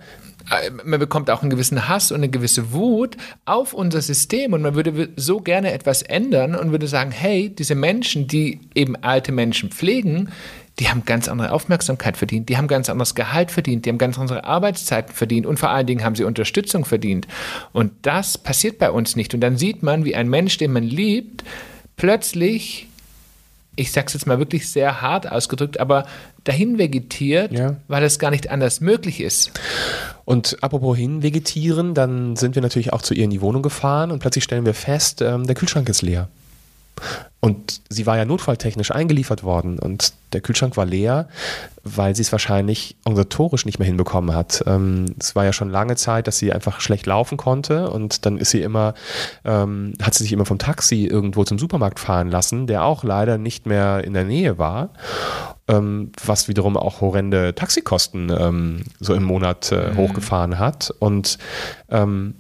Äh, 0.51 0.71
man 0.71 1.01
bekommt 1.01 1.31
auch 1.31 1.43
einen 1.43 1.51
gewissen 1.51 1.89
Hass 1.89 2.11
und 2.11 2.19
eine 2.19 2.29
gewisse 2.29 2.73
Wut 2.73 3.17
auf 3.45 3.73
unser 3.73 4.03
System 4.03 4.53
und 4.53 4.63
man 4.63 4.75
würde 4.75 5.11
so 5.17 5.41
gerne 5.41 5.73
etwas 5.73 6.03
ändern 6.03 6.55
und 6.55 6.73
würde 6.73 6.89
sagen, 6.89 7.11
hey, 7.11 7.49
diese 7.51 7.75
Menschen, 7.75 8.27
die 8.27 8.61
eben 8.75 8.97
alte 8.97 9.33
Menschen 9.33 9.71
pflegen, 9.71 10.31
die 10.79 10.89
haben 10.89 11.05
ganz 11.05 11.29
andere 11.29 11.53
Aufmerksamkeit 11.53 12.17
verdient, 12.17 12.49
die 12.49 12.57
haben 12.57 12.67
ganz 12.67 12.89
anderes 12.89 13.15
Gehalt 13.15 13.51
verdient, 13.51 13.85
die 13.85 13.91
haben 13.91 13.99
ganz 13.99 14.19
andere 14.19 14.45
Arbeitszeiten 14.45 15.15
verdient 15.15 15.47
und 15.47 15.59
vor 15.59 15.71
allen 15.71 15.87
Dingen 15.87 16.03
haben 16.03 16.15
sie 16.15 16.25
Unterstützung 16.25 16.85
verdient. 16.85 17.29
Und 17.73 17.93
das 18.03 18.39
passiert 18.39 18.79
bei 18.79 18.91
uns 18.91 19.15
nicht. 19.15 19.35
Und 19.35 19.41
dann 19.41 19.57
sieht 19.57 19.83
man, 19.83 20.05
wie 20.05 20.15
ein 20.15 20.31
Mensch, 20.31 20.57
den 20.57 20.73
man 20.73 20.83
liebt, 20.83 21.45
plötzlich 21.97 22.89
ich 23.77 23.93
sag's 23.93 24.13
jetzt 24.13 24.27
mal 24.27 24.39
wirklich 24.39 24.71
sehr 24.71 25.01
hart 25.01 25.31
ausgedrückt, 25.31 25.81
aber 25.81 26.07
dahin 26.45 26.79
vegetiert, 26.79 27.53
ja. 27.53 27.77
weil 27.89 28.03
es 28.05 28.19
gar 28.19 28.31
nicht 28.31 28.51
anders 28.51 28.81
möglich 28.81 29.21
ist. 29.21 29.53
Und 30.25 30.59
apropos 30.63 30.97
hinvegetieren, 30.97 31.95
dann 31.95 32.37
sind 32.37 32.55
wir 32.55 32.63
natürlich 32.63 32.93
auch 32.93 33.03
zu 33.03 33.15
ihr 33.15 33.25
in 33.25 33.31
die 33.31 33.41
Wohnung 33.41 33.63
gefahren 33.63 34.11
und 34.11 34.19
plötzlich 34.19 34.45
stellen 34.45 34.67
wir 34.67 34.75
fest, 34.75 35.23
ähm, 35.23 35.47
der 35.47 35.55
Kühlschrank 35.55 35.89
ist 35.89 36.03
leer. 36.03 36.29
Und 37.45 37.81
sie 37.89 38.07
war 38.07 38.17
ja 38.17 38.25
notfalltechnisch 38.25 38.93
eingeliefert 38.93 39.43
worden 39.43 39.81
und 39.81 40.13
der 40.33 40.41
Kühlschrank 40.41 40.77
war 40.77 40.87
leer, 40.87 41.27
weil 41.83 42.15
sie 42.15 42.23
es 42.23 42.31
wahrscheinlich 42.31 42.95
organisatorisch 43.05 43.67
nicht 43.67 43.81
mehr 43.81 43.87
hinbekommen 43.87 44.33
hat. 44.33 44.63
Ähm, 44.67 45.07
es 45.19 45.35
war 45.35 45.45
ja 45.45 45.53
schon 45.53 45.69
lange 45.69 45.97
Zeit, 45.97 46.29
dass 46.29 46.39
sie 46.39 46.53
einfach 46.53 46.81
schlecht 46.81 47.05
laufen 47.07 47.37
konnte 47.37 47.91
und 47.91 48.27
dann 48.27 48.39
ist 48.39 48.51
sie 48.51 48.63
immer, 48.63 48.95
ähm, 49.45 49.95
hat 50.01 50.15
sie 50.15 50.23
sich 50.23 50.33
immer 50.33 50.47
vom 50.47 50.59
Taxi 50.59 51.05
irgendwo 51.05 51.43
zum 51.43 51.59
Supermarkt 51.59 51.99
fahren 51.99 52.31
lassen, 52.31 52.69
der 52.69 52.85
auch 52.85 53.03
leider 53.03 53.39
nicht 53.39 53.67
mehr 53.67 54.05
in 54.05 54.15
der 54.15 54.25
Nähe 54.25 54.59
war, 54.59 54.91
ähm, 55.67 56.13
was 56.25 56.47
wiederum 56.47 56.77
auch 56.77 57.01
horrende 57.01 57.57
Taxikosten 57.57 58.33
ähm, 58.39 58.85
so 59.01 59.15
im 59.15 59.25
Monat 59.25 59.73
äh, 59.73 59.91
mhm. 59.91 59.97
hochgefahren 59.97 60.61
hat 60.61 60.95
und 61.01 61.39
ähm, 61.91 62.35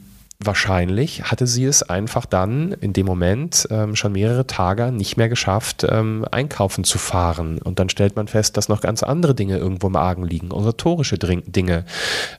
wahrscheinlich 0.47 1.25
hatte 1.25 1.47
sie 1.47 1.65
es 1.65 1.83
einfach 1.83 2.27
dann 2.27 2.73
in 2.73 2.93
dem 2.93 3.07
Moment 3.07 3.67
ähm, 3.71 3.97
schon 3.97 4.13
mehrere 4.13 4.47
Tage 4.47 4.93
nicht 4.93 5.17
mehr 5.17 5.29
geschafft, 5.29 5.87
ähm, 5.89 6.27
einkaufen 6.31 6.85
zu 6.85 6.99
fahren. 6.99 7.59
Und 7.59 7.79
dann 7.79 7.89
stellt 7.89 8.17
man 8.17 8.29
fest, 8.29 8.57
dass 8.57 8.69
noch 8.69 8.81
ganz 8.81 9.03
andere 9.03 9.35
Dinge 9.35 9.59
irgendwo 9.59 9.87
im 9.87 9.97
Argen 9.97 10.25
liegen, 10.25 10.53
organisatorische 10.53 11.19
Dinge. 11.19 11.85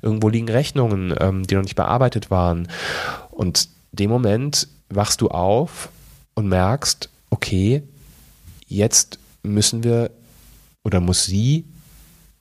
Irgendwo 0.01 0.29
liegen 0.29 0.49
Rechnungen, 0.49 1.13
ähm, 1.19 1.45
die 1.45 1.55
noch 1.55 1.63
nicht 1.63 1.75
bearbeitet 1.75 2.31
waren. 2.31 2.67
Und 3.31 3.69
dem 3.91 4.09
Moment 4.09 4.67
wachst 4.89 5.21
du 5.21 5.29
auf 5.29 5.89
und 6.35 6.47
merkst, 6.47 7.09
okay, 7.29 7.83
jetzt 8.67 9.19
müssen 9.43 9.83
wir 9.83 10.11
oder 10.83 10.99
muss 10.99 11.25
sie 11.25 11.65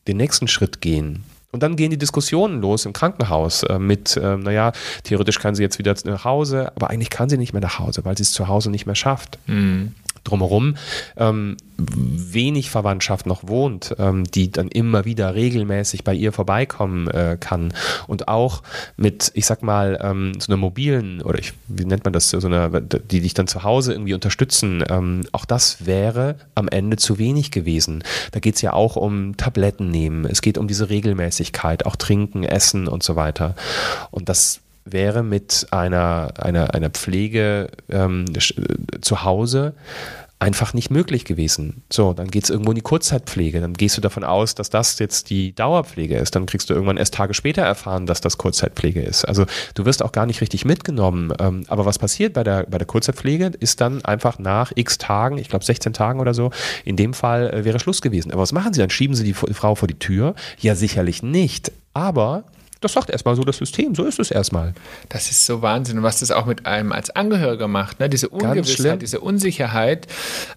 den 0.06 0.16
nächsten 0.16 0.48
Schritt 0.48 0.80
gehen. 0.80 1.24
Und 1.52 1.62
dann 1.62 1.76
gehen 1.76 1.90
die 1.90 1.98
Diskussionen 1.98 2.60
los 2.60 2.86
im 2.86 2.92
Krankenhaus 2.92 3.62
äh, 3.62 3.78
mit, 3.78 4.16
äh, 4.16 4.36
naja, 4.36 4.72
theoretisch 5.04 5.38
kann 5.38 5.54
sie 5.54 5.62
jetzt 5.62 5.78
wieder 5.78 5.94
nach 6.04 6.24
Hause, 6.24 6.72
aber 6.74 6.90
eigentlich 6.90 7.10
kann 7.10 7.28
sie 7.28 7.36
nicht 7.36 7.52
mehr 7.52 7.62
nach 7.62 7.78
Hause, 7.78 8.04
weil 8.04 8.16
sie 8.16 8.22
es 8.22 8.32
zu 8.32 8.48
Hause 8.48 8.70
nicht 8.70 8.86
mehr 8.86 8.94
schafft. 8.94 9.38
Mhm 9.46 9.92
drumherum 10.24 10.76
ähm, 11.16 11.56
wenig 11.76 12.70
Verwandtschaft 12.70 13.26
noch 13.26 13.48
wohnt, 13.48 13.94
ähm, 13.98 14.24
die 14.24 14.50
dann 14.50 14.68
immer 14.68 15.04
wieder 15.04 15.34
regelmäßig 15.34 16.04
bei 16.04 16.14
ihr 16.14 16.32
vorbeikommen 16.32 17.08
äh, 17.08 17.36
kann 17.38 17.74
und 18.06 18.28
auch 18.28 18.62
mit, 18.96 19.32
ich 19.34 19.46
sag 19.46 19.62
mal, 19.62 19.98
ähm, 20.02 20.34
so 20.38 20.52
einer 20.52 20.58
mobilen 20.58 21.22
oder 21.22 21.38
ich, 21.38 21.52
wie 21.68 21.84
nennt 21.84 22.04
man 22.04 22.12
das, 22.12 22.30
so 22.30 22.46
einer, 22.46 22.80
die 22.80 23.20
dich 23.20 23.34
dann 23.34 23.46
zu 23.46 23.62
Hause 23.62 23.92
irgendwie 23.92 24.14
unterstützen, 24.14 24.84
ähm, 24.88 25.22
auch 25.32 25.44
das 25.44 25.86
wäre 25.86 26.36
am 26.54 26.68
Ende 26.68 26.96
zu 26.96 27.18
wenig 27.18 27.50
gewesen. 27.50 28.04
Da 28.30 28.40
geht 28.40 28.56
es 28.56 28.62
ja 28.62 28.72
auch 28.72 28.96
um 28.96 29.36
Tabletten 29.36 29.90
nehmen, 29.90 30.24
es 30.24 30.42
geht 30.42 30.58
um 30.58 30.68
diese 30.68 30.88
Regelmäßigkeit, 30.88 31.86
auch 31.86 31.96
trinken, 31.96 32.44
essen 32.44 32.88
und 32.88 33.02
so 33.02 33.16
weiter. 33.16 33.54
Und 34.10 34.28
das 34.28 34.60
wäre 34.84 35.22
mit 35.22 35.66
einer, 35.70 36.34
einer, 36.38 36.74
einer 36.74 36.90
Pflege 36.90 37.68
ähm, 37.88 38.26
zu 39.00 39.24
Hause 39.24 39.74
einfach 40.42 40.74
nicht 40.74 40.90
möglich 40.90 41.24
gewesen. 41.24 41.84
So, 41.90 42.14
dann 42.14 42.28
geht 42.28 42.42
es 42.42 42.50
irgendwo 42.50 42.72
in 42.72 42.74
die 42.74 42.82
Kurzzeitpflege. 42.82 43.60
Dann 43.60 43.74
gehst 43.74 43.96
du 43.96 44.00
davon 44.00 44.24
aus, 44.24 44.56
dass 44.56 44.70
das 44.70 44.98
jetzt 44.98 45.30
die 45.30 45.54
Dauerpflege 45.54 46.16
ist. 46.16 46.34
Dann 46.34 46.46
kriegst 46.46 46.68
du 46.68 46.74
irgendwann 46.74 46.96
erst 46.96 47.14
Tage 47.14 47.32
später 47.32 47.62
erfahren, 47.62 48.06
dass 48.06 48.20
das 48.20 48.38
Kurzzeitpflege 48.38 49.00
ist. 49.00 49.24
Also 49.24 49.46
du 49.74 49.84
wirst 49.84 50.02
auch 50.02 50.10
gar 50.10 50.26
nicht 50.26 50.40
richtig 50.40 50.64
mitgenommen. 50.64 51.32
Ähm, 51.38 51.64
aber 51.68 51.86
was 51.86 52.00
passiert 52.00 52.32
bei 52.32 52.42
der, 52.42 52.64
bei 52.64 52.78
der 52.78 52.88
Kurzzeitpflege, 52.88 53.52
ist 53.60 53.80
dann 53.80 54.04
einfach 54.04 54.40
nach 54.40 54.72
x 54.74 54.98
Tagen, 54.98 55.38
ich 55.38 55.48
glaube 55.48 55.64
16 55.64 55.92
Tagen 55.92 56.18
oder 56.18 56.34
so, 56.34 56.50
in 56.84 56.96
dem 56.96 57.14
Fall 57.14 57.48
äh, 57.54 57.64
wäre 57.64 57.78
Schluss 57.78 58.02
gewesen. 58.02 58.32
Aber 58.32 58.42
was 58.42 58.52
machen 58.52 58.74
sie? 58.74 58.80
Dann 58.80 58.90
schieben 58.90 59.14
sie 59.14 59.24
die 59.24 59.34
Frau 59.34 59.76
vor 59.76 59.86
die 59.86 59.98
Tür? 59.98 60.34
Ja, 60.58 60.74
sicherlich 60.74 61.22
nicht. 61.22 61.70
Aber 61.94 62.44
das 62.82 62.92
sagt 62.92 63.10
erstmal 63.10 63.36
so 63.36 63.42
das 63.42 63.56
System, 63.56 63.94
so 63.94 64.04
ist 64.04 64.18
es 64.18 64.30
erstmal. 64.30 64.74
Das 65.08 65.30
ist 65.30 65.46
so 65.46 65.62
Wahnsinn. 65.62 65.98
Und 65.98 66.04
was 66.04 66.20
das 66.20 66.30
auch 66.30 66.46
mit 66.46 66.66
einem 66.66 66.92
als 66.92 67.10
Angehöriger 67.10 67.68
macht, 67.68 68.00
ne? 68.00 68.08
diese 68.08 68.28
Ungewissheit, 68.28 69.02
diese 69.02 69.20
Unsicherheit. 69.20 70.06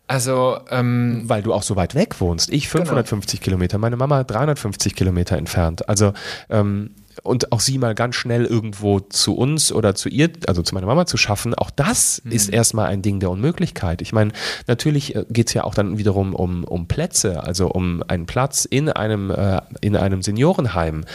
Also, 0.08 0.58
ähm, 0.70 1.24
Weil 1.26 1.42
du 1.42 1.54
auch 1.54 1.64
so 1.64 1.76
weit 1.76 1.96
weg 1.96 2.20
wohnst. 2.20 2.52
Ich 2.52 2.68
550 2.70 3.40
genau. 3.40 3.46
Kilometer, 3.46 3.78
meine 3.78 3.98
Mama 3.98 4.24
350 4.24 4.96
Kilometer 4.96 5.38
entfernt. 5.38 5.88
Also, 5.88 6.14
ähm, 6.50 6.92
und 7.24 7.52
auch 7.52 7.60
sie 7.60 7.78
mal 7.78 7.96
ganz 7.96 8.16
schnell 8.16 8.46
irgendwo 8.46 9.00
zu 9.00 9.36
uns 9.36 9.72
oder 9.72 9.96
zu 9.96 10.10
ihr, 10.10 10.30
also 10.48 10.62
zu 10.62 10.76
meiner 10.76 10.88
Mama 10.88 11.06
zu 11.06 11.18
schaffen, 11.18 11.54
auch 11.54 11.70
das 11.70 12.22
mhm. 12.24 12.32
ist 12.32 12.50
erstmal 12.50 12.88
ein 12.88 13.02
Ding 13.02 13.20
der 13.20 13.30
Unmöglichkeit. 13.30 14.02
Ich 14.02 14.14
meine, 14.14 14.32
natürlich 14.68 15.16
äh, 15.16 15.26
geht 15.30 15.48
es 15.48 15.54
ja 15.54 15.64
auch 15.64 15.74
dann 15.74 15.98
wiederum 15.98 16.34
um, 16.34 16.64
um 16.64 16.88
Plätze, 16.88 17.44
also 17.44 17.68
um 17.68 18.04
einen 18.08 18.26
Platz 18.26 18.66
in 18.66 18.90
einem, 18.90 19.32
äh, 19.32 19.62
in 19.82 19.96
einem 19.96 20.22
Seniorenheim 20.22 21.06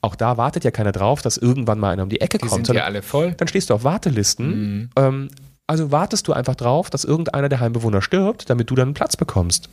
auch 0.00 0.14
da 0.14 0.36
wartet 0.36 0.64
ja 0.64 0.70
keiner 0.70 0.92
drauf, 0.92 1.22
dass 1.22 1.36
irgendwann 1.36 1.78
mal 1.78 1.90
einer 1.90 2.02
um 2.02 2.08
die 2.08 2.20
Ecke 2.20 2.38
die 2.38 2.46
kommt. 2.46 2.66
Sind 2.66 2.76
ja 2.76 2.84
alle 2.84 3.02
voll. 3.02 3.32
Dann 3.32 3.48
stehst 3.48 3.70
du 3.70 3.74
auf 3.74 3.84
Wartelisten. 3.84 4.48
Mhm. 4.48 4.90
Ähm, 4.96 5.28
also 5.66 5.92
wartest 5.92 6.26
du 6.26 6.32
einfach 6.32 6.56
drauf, 6.56 6.90
dass 6.90 7.04
irgendeiner 7.04 7.48
der 7.48 7.60
Heimbewohner 7.60 8.02
stirbt, 8.02 8.50
damit 8.50 8.70
du 8.70 8.74
dann 8.74 8.88
einen 8.88 8.94
Platz 8.94 9.16
bekommst. 9.16 9.68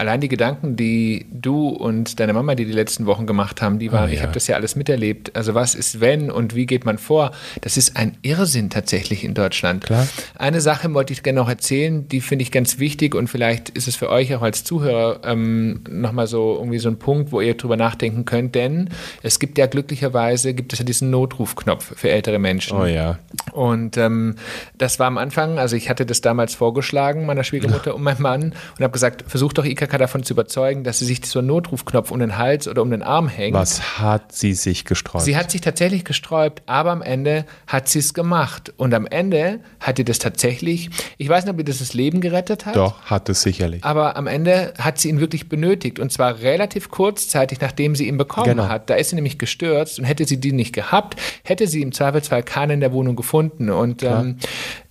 Allein 0.00 0.22
die 0.22 0.28
Gedanken, 0.28 0.76
die 0.76 1.26
du 1.30 1.68
und 1.68 2.20
deine 2.20 2.32
Mama, 2.32 2.54
die 2.54 2.64
die 2.64 2.72
letzten 2.72 3.04
Wochen 3.04 3.26
gemacht 3.26 3.60
haben, 3.60 3.78
die 3.78 3.92
waren, 3.92 4.04
oh, 4.04 4.08
ja. 4.08 4.14
ich 4.14 4.22
habe 4.22 4.32
das 4.32 4.46
ja 4.46 4.56
alles 4.56 4.74
miterlebt. 4.74 5.36
Also 5.36 5.52
was 5.52 5.74
ist 5.74 6.00
wenn 6.00 6.30
und 6.30 6.54
wie 6.54 6.64
geht 6.64 6.86
man 6.86 6.96
vor? 6.96 7.32
Das 7.60 7.76
ist 7.76 7.98
ein 7.98 8.16
Irrsinn 8.22 8.70
tatsächlich 8.70 9.24
in 9.24 9.34
Deutschland. 9.34 9.84
Klar. 9.84 10.08
Eine 10.38 10.62
Sache 10.62 10.94
wollte 10.94 11.12
ich 11.12 11.22
gerne 11.22 11.40
noch 11.40 11.50
erzählen, 11.50 12.08
die 12.08 12.22
finde 12.22 12.44
ich 12.44 12.50
ganz 12.50 12.78
wichtig 12.78 13.14
und 13.14 13.28
vielleicht 13.28 13.68
ist 13.68 13.88
es 13.88 13.96
für 13.96 14.08
euch 14.08 14.34
auch 14.34 14.40
als 14.40 14.64
Zuhörer 14.64 15.20
ähm, 15.22 15.82
nochmal 15.90 16.26
so 16.26 16.56
irgendwie 16.56 16.78
so 16.78 16.88
ein 16.88 16.98
Punkt, 16.98 17.30
wo 17.30 17.42
ihr 17.42 17.52
drüber 17.52 17.76
nachdenken 17.76 18.24
könnt, 18.24 18.54
denn 18.54 18.88
es 19.22 19.38
gibt 19.38 19.58
ja 19.58 19.66
glücklicherweise, 19.66 20.54
gibt 20.54 20.72
es 20.72 20.78
ja 20.78 20.86
diesen 20.86 21.10
Notrufknopf 21.10 21.92
für 21.94 22.08
ältere 22.08 22.38
Menschen. 22.38 22.78
Oh 22.78 22.86
ja. 22.86 23.18
Und 23.52 23.98
ähm, 23.98 24.36
das 24.78 24.98
war 24.98 25.08
am 25.08 25.18
Anfang, 25.18 25.58
also 25.58 25.76
ich 25.76 25.90
hatte 25.90 26.06
das 26.06 26.22
damals 26.22 26.54
vorgeschlagen, 26.54 27.26
meiner 27.26 27.44
Schwiegermutter 27.44 27.94
und 27.94 28.02
meinem 28.02 28.22
Mann 28.22 28.42
und 28.78 28.82
habe 28.82 28.92
gesagt, 28.92 29.24
versucht 29.28 29.58
doch 29.58 29.66
IKK 29.66 29.89
davon 29.98 30.22
zu 30.22 30.34
überzeugen, 30.34 30.84
dass 30.84 30.98
sie 30.98 31.04
sich 31.04 31.24
so 31.26 31.38
einen 31.38 31.48
Notrufknopf 31.48 32.10
um 32.10 32.18
den 32.18 32.38
Hals 32.38 32.68
oder 32.68 32.82
um 32.82 32.90
den 32.90 33.02
Arm 33.02 33.28
hängt. 33.28 33.54
Was 33.54 33.98
hat 33.98 34.32
sie 34.32 34.54
sich 34.54 34.84
gesträubt? 34.84 35.24
Sie 35.24 35.36
hat 35.36 35.50
sich 35.50 35.60
tatsächlich 35.60 36.04
gesträubt, 36.04 36.62
aber 36.66 36.90
am 36.90 37.02
Ende 37.02 37.44
hat 37.66 37.88
sie 37.88 37.98
es 37.98 38.14
gemacht. 38.14 38.72
Und 38.76 38.94
am 38.94 39.06
Ende 39.06 39.60
hat 39.80 39.98
ihr 39.98 40.04
das 40.04 40.18
tatsächlich, 40.18 40.90
ich 41.18 41.28
weiß 41.28 41.44
nicht, 41.44 41.52
ob 41.52 41.58
ihr 41.58 41.64
das 41.64 41.78
das 41.78 41.94
Leben 41.94 42.20
gerettet 42.20 42.66
hat. 42.66 42.76
Doch, 42.76 43.02
hat 43.02 43.28
es 43.28 43.42
sicherlich. 43.42 43.84
Aber 43.84 44.16
am 44.16 44.26
Ende 44.26 44.74
hat 44.78 44.98
sie 44.98 45.08
ihn 45.08 45.20
wirklich 45.20 45.48
benötigt. 45.48 45.98
Und 45.98 46.12
zwar 46.12 46.40
relativ 46.40 46.90
kurzzeitig, 46.90 47.60
nachdem 47.60 47.94
sie 47.94 48.08
ihn 48.08 48.18
bekommen 48.18 48.56
genau. 48.56 48.68
hat. 48.68 48.90
Da 48.90 48.94
ist 48.94 49.10
sie 49.10 49.16
nämlich 49.16 49.38
gestürzt 49.38 49.98
und 49.98 50.04
hätte 50.04 50.24
sie 50.24 50.40
die 50.40 50.52
nicht 50.52 50.72
gehabt, 50.72 51.20
hätte 51.44 51.66
sie 51.66 51.82
im 51.82 51.92
Zweifelsfall 51.92 52.42
keinen 52.42 52.70
in 52.72 52.80
der 52.80 52.92
Wohnung 52.92 53.16
gefunden. 53.16 53.70
Und 53.70 54.02
ähm, 54.02 54.36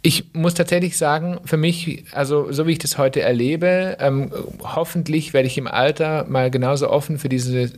ich 0.02 0.34
muss 0.34 0.54
tatsächlich 0.54 0.98
sagen, 0.98 1.40
für 1.44 1.58
mich, 1.58 2.06
also 2.14 2.52
so 2.52 2.66
wie 2.66 2.72
ich 2.72 2.80
das 2.80 2.98
heute 2.98 3.22
erlebe, 3.22 3.98
ähm, 4.00 4.32
hoffentlich 4.62 5.34
werde 5.34 5.48
ich 5.48 5.58
im 5.58 5.68
Alter 5.68 6.26
mal 6.30 6.50
genauso 6.50 6.90
offen 6.90 7.20
für 7.20 7.28
diese 7.28 7.70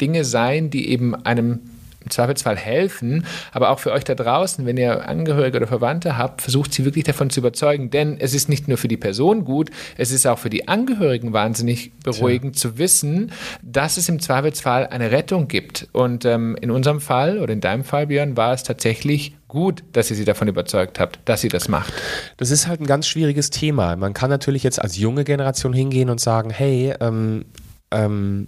Dinge 0.00 0.24
sein, 0.24 0.70
die 0.70 0.88
eben 0.88 1.14
einem 1.14 1.60
im 2.06 2.10
Zweifelsfall 2.10 2.56
helfen, 2.56 3.26
aber 3.52 3.70
auch 3.70 3.80
für 3.80 3.92
euch 3.92 4.04
da 4.04 4.14
draußen, 4.14 4.64
wenn 4.64 4.76
ihr 4.76 5.08
Angehörige 5.08 5.58
oder 5.58 5.66
Verwandte 5.66 6.16
habt, 6.16 6.40
versucht 6.40 6.72
sie 6.72 6.84
wirklich 6.84 7.04
davon 7.04 7.30
zu 7.30 7.40
überzeugen, 7.40 7.90
denn 7.90 8.18
es 8.20 8.32
ist 8.32 8.48
nicht 8.48 8.68
nur 8.68 8.78
für 8.78 8.88
die 8.88 8.96
Person 8.96 9.44
gut, 9.44 9.70
es 9.96 10.12
ist 10.12 10.24
auch 10.26 10.38
für 10.38 10.50
die 10.50 10.68
Angehörigen 10.68 11.32
wahnsinnig 11.32 11.92
beruhigend 12.04 12.54
Tja. 12.54 12.70
zu 12.70 12.78
wissen, 12.78 13.32
dass 13.60 13.96
es 13.96 14.08
im 14.08 14.20
Zweifelsfall 14.20 14.86
eine 14.86 15.10
Rettung 15.10 15.48
gibt. 15.48 15.88
Und 15.92 16.24
ähm, 16.24 16.56
in 16.60 16.70
unserem 16.70 17.00
Fall 17.00 17.40
oder 17.40 17.52
in 17.52 17.60
deinem 17.60 17.82
Fall, 17.82 18.06
Björn, 18.06 18.36
war 18.36 18.52
es 18.52 18.62
tatsächlich 18.62 19.34
gut, 19.48 19.82
dass 19.92 20.10
ihr 20.10 20.16
sie 20.16 20.24
davon 20.24 20.46
überzeugt 20.46 21.00
habt, 21.00 21.18
dass 21.24 21.40
sie 21.40 21.48
das 21.48 21.68
macht. 21.68 21.92
Das 22.36 22.50
ist 22.50 22.68
halt 22.68 22.80
ein 22.80 22.86
ganz 22.86 23.08
schwieriges 23.08 23.50
Thema. 23.50 23.96
Man 23.96 24.14
kann 24.14 24.30
natürlich 24.30 24.62
jetzt 24.62 24.80
als 24.80 24.96
junge 24.96 25.24
Generation 25.24 25.72
hingehen 25.72 26.10
und 26.10 26.20
sagen, 26.20 26.50
hey, 26.50 26.94
ähm, 27.00 27.46
ähm, 27.90 28.46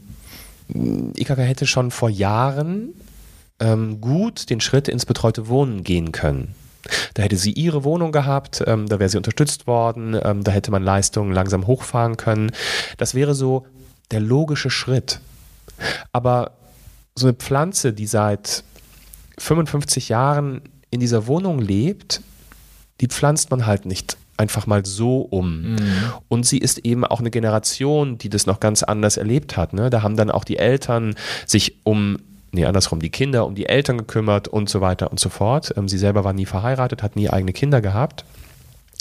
IKK 0.70 1.38
hätte 1.38 1.66
schon 1.66 1.90
vor 1.90 2.10
Jahren 2.10 2.94
ähm, 3.60 4.00
gut 4.00 4.50
den 4.50 4.60
Schritt 4.60 4.88
ins 4.88 5.06
betreute 5.06 5.48
Wohnen 5.48 5.84
gehen 5.84 6.12
können. 6.12 6.54
Da 7.14 7.22
hätte 7.22 7.36
sie 7.36 7.52
ihre 7.52 7.84
Wohnung 7.84 8.12
gehabt, 8.12 8.62
ähm, 8.66 8.86
da 8.86 8.98
wäre 8.98 9.10
sie 9.10 9.16
unterstützt 9.16 9.66
worden, 9.66 10.18
ähm, 10.22 10.44
da 10.44 10.52
hätte 10.52 10.70
man 10.70 10.82
Leistungen 10.82 11.32
langsam 11.32 11.66
hochfahren 11.66 12.16
können. 12.16 12.52
Das 12.96 13.14
wäre 13.14 13.34
so 13.34 13.66
der 14.10 14.20
logische 14.20 14.70
Schritt. 14.70 15.20
Aber 16.12 16.52
so 17.14 17.26
eine 17.26 17.34
Pflanze, 17.34 17.92
die 17.92 18.06
seit 18.06 18.64
55 19.38 20.08
Jahren 20.08 20.62
in 20.90 21.00
dieser 21.00 21.26
Wohnung 21.26 21.58
lebt, 21.60 22.22
die 23.00 23.08
pflanzt 23.08 23.50
man 23.50 23.66
halt 23.66 23.86
nicht 23.86 24.16
einfach 24.36 24.66
mal 24.66 24.86
so 24.86 25.20
um. 25.20 25.72
Mhm. 25.72 25.78
Und 26.28 26.46
sie 26.46 26.58
ist 26.58 26.78
eben 26.78 27.04
auch 27.04 27.20
eine 27.20 27.30
Generation, 27.30 28.18
die 28.18 28.28
das 28.28 28.46
noch 28.46 28.60
ganz 28.60 28.82
anders 28.82 29.16
erlebt 29.16 29.56
hat. 29.56 29.72
Ne? 29.72 29.90
Da 29.90 30.02
haben 30.02 30.16
dann 30.16 30.30
auch 30.30 30.44
die 30.44 30.58
Eltern 30.58 31.16
sich 31.44 31.84
um 31.84 32.18
nee, 32.52 32.64
andersrum, 32.64 33.00
die 33.00 33.10
Kinder 33.10 33.46
um 33.46 33.54
die 33.54 33.66
Eltern 33.66 33.98
gekümmert 33.98 34.48
und 34.48 34.68
so 34.68 34.80
weiter 34.80 35.10
und 35.10 35.20
so 35.20 35.28
fort. 35.28 35.74
Ähm, 35.76 35.88
sie 35.88 35.98
selber 35.98 36.24
war 36.24 36.32
nie 36.32 36.46
verheiratet, 36.46 37.02
hat 37.02 37.16
nie 37.16 37.30
eigene 37.30 37.52
Kinder 37.52 37.80
gehabt 37.80 38.24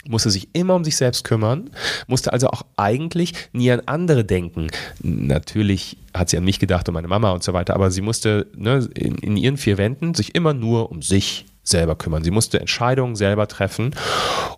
musste 0.10 0.29
sich 0.29 0.49
immer 0.53 0.75
um 0.75 0.83
sich 0.83 0.95
selbst 0.95 1.23
kümmern, 1.23 1.69
musste 2.07 2.33
also 2.33 2.47
auch 2.47 2.63
eigentlich 2.75 3.33
nie 3.51 3.71
an 3.71 3.81
andere 3.86 4.25
denken. 4.25 4.67
Natürlich 5.01 5.97
hat 6.13 6.29
sie 6.29 6.38
an 6.38 6.43
mich 6.43 6.60
gedacht 6.60 6.88
und 6.88 6.93
meine 6.93 7.07
Mama 7.07 7.31
und 7.31 7.43
so 7.43 7.53
weiter, 7.53 7.73
aber 7.75 7.91
sie 7.91 8.01
musste 8.01 8.47
ne, 8.55 8.88
in, 8.95 9.15
in 9.15 9.38
ihren 9.38 9.57
vier 9.57 9.77
Wänden 9.77 10.13
sich 10.13 10.36
immer 10.36 10.53
nur 10.53 10.91
um 10.91 11.01
sich 11.01 11.45
selber 11.63 11.95
kümmern. 11.95 12.23
Sie 12.23 12.31
musste 12.31 12.60
Entscheidungen 12.60 13.15
selber 13.15 13.47
treffen 13.47 13.93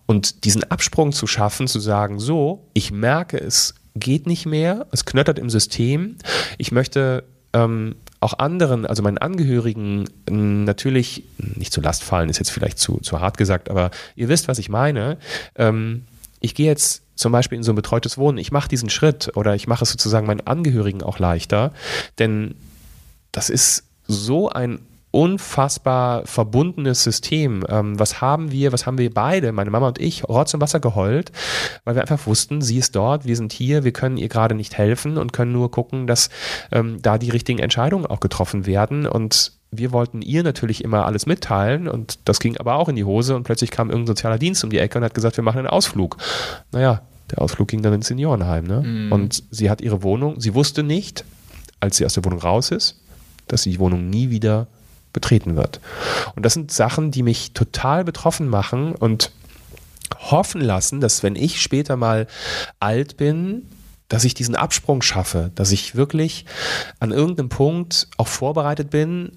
und 0.06 0.44
diesen 0.44 0.64
Absprung 0.70 1.12
zu 1.12 1.26
schaffen, 1.26 1.66
zu 1.66 1.80
sagen, 1.80 2.20
so, 2.20 2.68
ich 2.72 2.92
merke, 2.92 3.38
es 3.38 3.74
geht 3.96 4.26
nicht 4.26 4.46
mehr, 4.46 4.86
es 4.92 5.04
knöttert 5.04 5.38
im 5.38 5.50
System, 5.50 6.16
ich 6.58 6.70
möchte 6.70 7.24
ähm, 7.52 7.96
auch 8.20 8.38
anderen, 8.38 8.84
also 8.86 9.02
meinen 9.02 9.18
Angehörigen, 9.18 10.04
natürlich 10.28 11.24
nicht 11.38 11.72
zur 11.72 11.82
Last 11.82 12.04
fallen, 12.04 12.28
ist 12.28 12.38
jetzt 12.38 12.50
vielleicht 12.50 12.78
zu, 12.78 12.98
zu 12.98 13.20
hart 13.20 13.38
gesagt, 13.38 13.70
aber 13.70 13.90
ihr 14.14 14.28
wisst, 14.28 14.46
was 14.46 14.58
ich 14.58 14.68
meine. 14.68 15.18
Ähm, 15.56 16.04
ich 16.40 16.54
gehe 16.54 16.66
jetzt 16.66 17.02
zum 17.14 17.32
Beispiel 17.32 17.56
in 17.56 17.64
so 17.64 17.72
ein 17.72 17.76
betreutes 17.76 18.18
Wohnen, 18.18 18.38
ich 18.38 18.52
mache 18.52 18.68
diesen 18.68 18.90
Schritt 18.90 19.36
oder 19.36 19.54
ich 19.54 19.66
mache 19.66 19.84
es 19.84 19.90
sozusagen 19.90 20.26
meinen 20.26 20.46
Angehörigen 20.46 21.02
auch 21.02 21.18
leichter, 21.18 21.72
denn 22.18 22.54
das 23.32 23.50
ist 23.50 23.84
so 24.06 24.50
ein 24.50 24.80
unfassbar 25.10 26.24
verbundenes 26.26 27.02
System. 27.02 27.64
Ähm, 27.68 27.98
was 27.98 28.20
haben 28.20 28.52
wir, 28.52 28.72
was 28.72 28.86
haben 28.86 28.98
wir 28.98 29.12
beide, 29.12 29.52
meine 29.52 29.70
Mama 29.70 29.88
und 29.88 30.00
ich, 30.00 30.28
Rotz 30.28 30.54
und 30.54 30.60
Wasser 30.60 30.80
geheult, 30.80 31.32
weil 31.84 31.96
wir 31.96 32.02
einfach 32.02 32.26
wussten, 32.26 32.62
sie 32.62 32.78
ist 32.78 32.94
dort, 32.94 33.24
wir 33.24 33.36
sind 33.36 33.52
hier, 33.52 33.84
wir 33.84 33.92
können 33.92 34.16
ihr 34.16 34.28
gerade 34.28 34.54
nicht 34.54 34.78
helfen 34.78 35.18
und 35.18 35.32
können 35.32 35.52
nur 35.52 35.70
gucken, 35.70 36.06
dass 36.06 36.30
ähm, 36.70 37.02
da 37.02 37.18
die 37.18 37.30
richtigen 37.30 37.58
Entscheidungen 37.58 38.06
auch 38.06 38.20
getroffen 38.20 38.66
werden 38.66 39.06
und 39.06 39.52
wir 39.72 39.92
wollten 39.92 40.20
ihr 40.22 40.42
natürlich 40.42 40.82
immer 40.82 41.06
alles 41.06 41.26
mitteilen 41.26 41.86
und 41.88 42.18
das 42.24 42.40
ging 42.40 42.56
aber 42.56 42.74
auch 42.74 42.88
in 42.88 42.96
die 42.96 43.04
Hose 43.04 43.36
und 43.36 43.44
plötzlich 43.44 43.70
kam 43.70 43.88
irgendein 43.88 44.08
sozialer 44.08 44.38
Dienst 44.38 44.64
um 44.64 44.70
die 44.70 44.78
Ecke 44.78 44.98
und 44.98 45.04
hat 45.04 45.14
gesagt, 45.14 45.36
wir 45.36 45.44
machen 45.44 45.58
einen 45.58 45.68
Ausflug. 45.68 46.16
Naja, 46.72 47.02
der 47.30 47.40
Ausflug 47.40 47.68
ging 47.68 47.82
dann 47.82 47.92
ins 47.92 48.08
Seniorenheim. 48.08 48.64
Ne? 48.64 48.80
Mm. 48.82 49.12
Und 49.12 49.44
sie 49.50 49.70
hat 49.70 49.80
ihre 49.80 50.02
Wohnung, 50.02 50.40
sie 50.40 50.54
wusste 50.54 50.82
nicht, 50.82 51.24
als 51.78 51.96
sie 51.96 52.04
aus 52.04 52.14
der 52.14 52.24
Wohnung 52.24 52.40
raus 52.40 52.72
ist, 52.72 53.00
dass 53.46 53.62
sie 53.62 53.70
die 53.70 53.78
Wohnung 53.78 54.10
nie 54.10 54.30
wieder 54.30 54.66
betreten 55.12 55.56
wird. 55.56 55.80
Und 56.34 56.44
das 56.44 56.54
sind 56.54 56.72
Sachen, 56.72 57.10
die 57.10 57.22
mich 57.22 57.52
total 57.52 58.04
betroffen 58.04 58.48
machen 58.48 58.94
und 58.94 59.32
hoffen 60.18 60.60
lassen, 60.60 61.00
dass 61.00 61.22
wenn 61.22 61.36
ich 61.36 61.60
später 61.60 61.96
mal 61.96 62.26
alt 62.78 63.16
bin, 63.16 63.66
dass 64.08 64.24
ich 64.24 64.34
diesen 64.34 64.56
Absprung 64.56 65.02
schaffe, 65.02 65.52
dass 65.54 65.70
ich 65.70 65.94
wirklich 65.94 66.44
an 66.98 67.12
irgendeinem 67.12 67.48
Punkt 67.48 68.08
auch 68.16 68.26
vorbereitet 68.26 68.90
bin, 68.90 69.32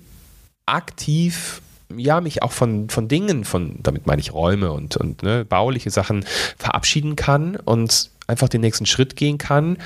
aktiv 0.66 1.62
ja, 1.96 2.22
mich 2.22 2.42
auch 2.42 2.52
von, 2.52 2.90
von 2.90 3.08
Dingen, 3.08 3.44
von, 3.44 3.80
damit 3.84 4.08
meine 4.08 4.20
ich 4.20 4.34
Räume 4.34 4.72
und, 4.72 4.98
und 4.98 5.22
ne, 5.22 5.46
bauliche 5.46 5.92
Sachen 5.92 6.26
verabschieden 6.58 7.16
kann 7.16 7.56
und 7.56 8.10
einfach 8.26 8.50
den 8.50 8.62
nächsten 8.62 8.86
Schritt 8.86 9.16
gehen 9.16 9.38
kann, 9.38 9.78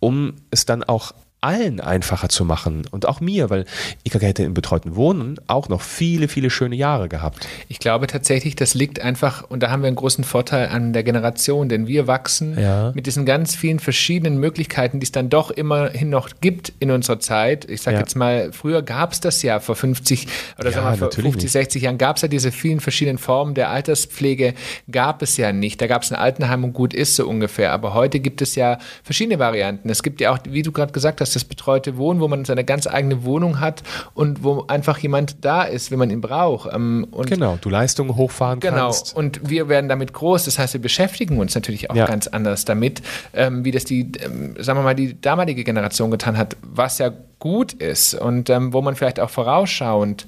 um 0.00 0.34
es 0.50 0.66
dann 0.66 0.82
auch 0.82 1.12
allen 1.44 1.78
einfacher 1.80 2.30
zu 2.30 2.44
machen 2.46 2.86
und 2.90 3.06
auch 3.06 3.20
mir, 3.20 3.50
weil 3.50 3.66
ich 4.02 4.14
hätte 4.14 4.42
im 4.44 4.54
betreuten 4.54 4.96
Wohnen 4.96 5.38
auch 5.46 5.68
noch 5.68 5.82
viele, 5.82 6.28
viele 6.28 6.48
schöne 6.48 6.74
Jahre 6.74 7.10
gehabt. 7.10 7.46
Ich 7.68 7.78
glaube 7.80 8.06
tatsächlich, 8.06 8.56
das 8.56 8.72
liegt 8.72 9.00
einfach, 9.00 9.48
und 9.50 9.62
da 9.62 9.70
haben 9.70 9.82
wir 9.82 9.88
einen 9.88 9.96
großen 9.96 10.24
Vorteil 10.24 10.68
an 10.68 10.94
der 10.94 11.02
Generation, 11.02 11.68
denn 11.68 11.86
wir 11.86 12.06
wachsen 12.06 12.58
ja. 12.58 12.92
mit 12.94 13.06
diesen 13.06 13.26
ganz 13.26 13.54
vielen 13.54 13.78
verschiedenen 13.78 14.38
Möglichkeiten, 14.38 15.00
die 15.00 15.04
es 15.04 15.12
dann 15.12 15.28
doch 15.28 15.50
immerhin 15.50 16.08
noch 16.08 16.30
gibt 16.40 16.72
in 16.80 16.90
unserer 16.90 17.20
Zeit. 17.20 17.68
Ich 17.68 17.82
sage 17.82 17.96
ja. 17.96 18.00
jetzt 18.00 18.14
mal, 18.16 18.50
früher 18.52 18.80
gab 18.80 19.12
es 19.12 19.20
das 19.20 19.42
ja 19.42 19.60
vor 19.60 19.76
50 19.76 20.26
oder 20.58 20.70
ja, 20.70 20.74
sagen 20.74 20.86
wir 20.92 20.96
vor 20.96 21.12
50, 21.12 21.42
nicht. 21.42 21.52
60 21.52 21.82
Jahren 21.82 21.98
gab 21.98 22.16
es 22.16 22.22
ja 22.22 22.28
diese 22.28 22.52
vielen 22.52 22.80
verschiedenen 22.80 23.18
Formen 23.18 23.54
der 23.54 23.68
Alterspflege, 23.68 24.54
gab 24.90 25.20
es 25.20 25.36
ja 25.36 25.52
nicht. 25.52 25.82
Da 25.82 25.88
gab 25.88 26.04
es 26.04 26.10
ein 26.10 26.18
Altenheim 26.18 26.64
und 26.64 26.72
gut 26.72 26.94
ist 26.94 27.16
so 27.16 27.28
ungefähr. 27.28 27.72
Aber 27.72 27.92
heute 27.92 28.20
gibt 28.20 28.40
es 28.40 28.54
ja 28.54 28.78
verschiedene 29.02 29.38
Varianten. 29.38 29.90
Es 29.90 30.02
gibt 30.02 30.22
ja 30.22 30.32
auch, 30.32 30.38
wie 30.48 30.62
du 30.62 30.72
gerade 30.72 30.92
gesagt 30.92 31.20
hast, 31.20 31.33
das 31.34 31.44
betreute 31.44 31.96
Wohnen, 31.96 32.20
wo 32.20 32.28
man 32.28 32.44
seine 32.44 32.64
ganz 32.64 32.86
eigene 32.86 33.24
Wohnung 33.24 33.60
hat 33.60 33.82
und 34.14 34.42
wo 34.42 34.64
einfach 34.68 34.98
jemand 34.98 35.44
da 35.44 35.62
ist, 35.62 35.90
wenn 35.90 35.98
man 35.98 36.10
ihn 36.10 36.20
braucht. 36.20 36.72
Ähm, 36.72 37.06
und 37.10 37.28
genau, 37.28 37.58
du 37.60 37.68
Leistungen 37.68 38.16
hochfahren 38.16 38.60
genau. 38.60 38.76
kannst. 38.76 39.14
Genau, 39.14 39.18
und 39.20 39.48
wir 39.48 39.68
werden 39.68 39.88
damit 39.88 40.12
groß. 40.12 40.44
Das 40.44 40.58
heißt, 40.58 40.74
wir 40.74 40.80
beschäftigen 40.80 41.38
uns 41.38 41.54
natürlich 41.54 41.90
auch 41.90 41.96
ja. 41.96 42.06
ganz 42.06 42.26
anders 42.26 42.64
damit, 42.64 43.02
ähm, 43.32 43.64
wie 43.64 43.70
das 43.70 43.84
die, 43.84 44.12
ähm, 44.20 44.54
sagen 44.58 44.78
wir 44.78 44.82
mal, 44.82 44.94
die 44.94 45.20
damalige 45.20 45.64
Generation 45.64 46.10
getan 46.10 46.38
hat, 46.38 46.56
was 46.62 46.98
ja 46.98 47.10
gut 47.38 47.74
ist 47.74 48.14
und 48.14 48.48
wo 48.48 48.80
man 48.80 48.94
vielleicht 48.96 49.20
auch 49.20 49.28
vorausschauend 49.28 50.26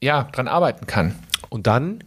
ja, 0.00 0.24
dran 0.32 0.48
arbeiten 0.48 0.86
kann. 0.86 1.14
Und 1.50 1.66
dann 1.66 2.02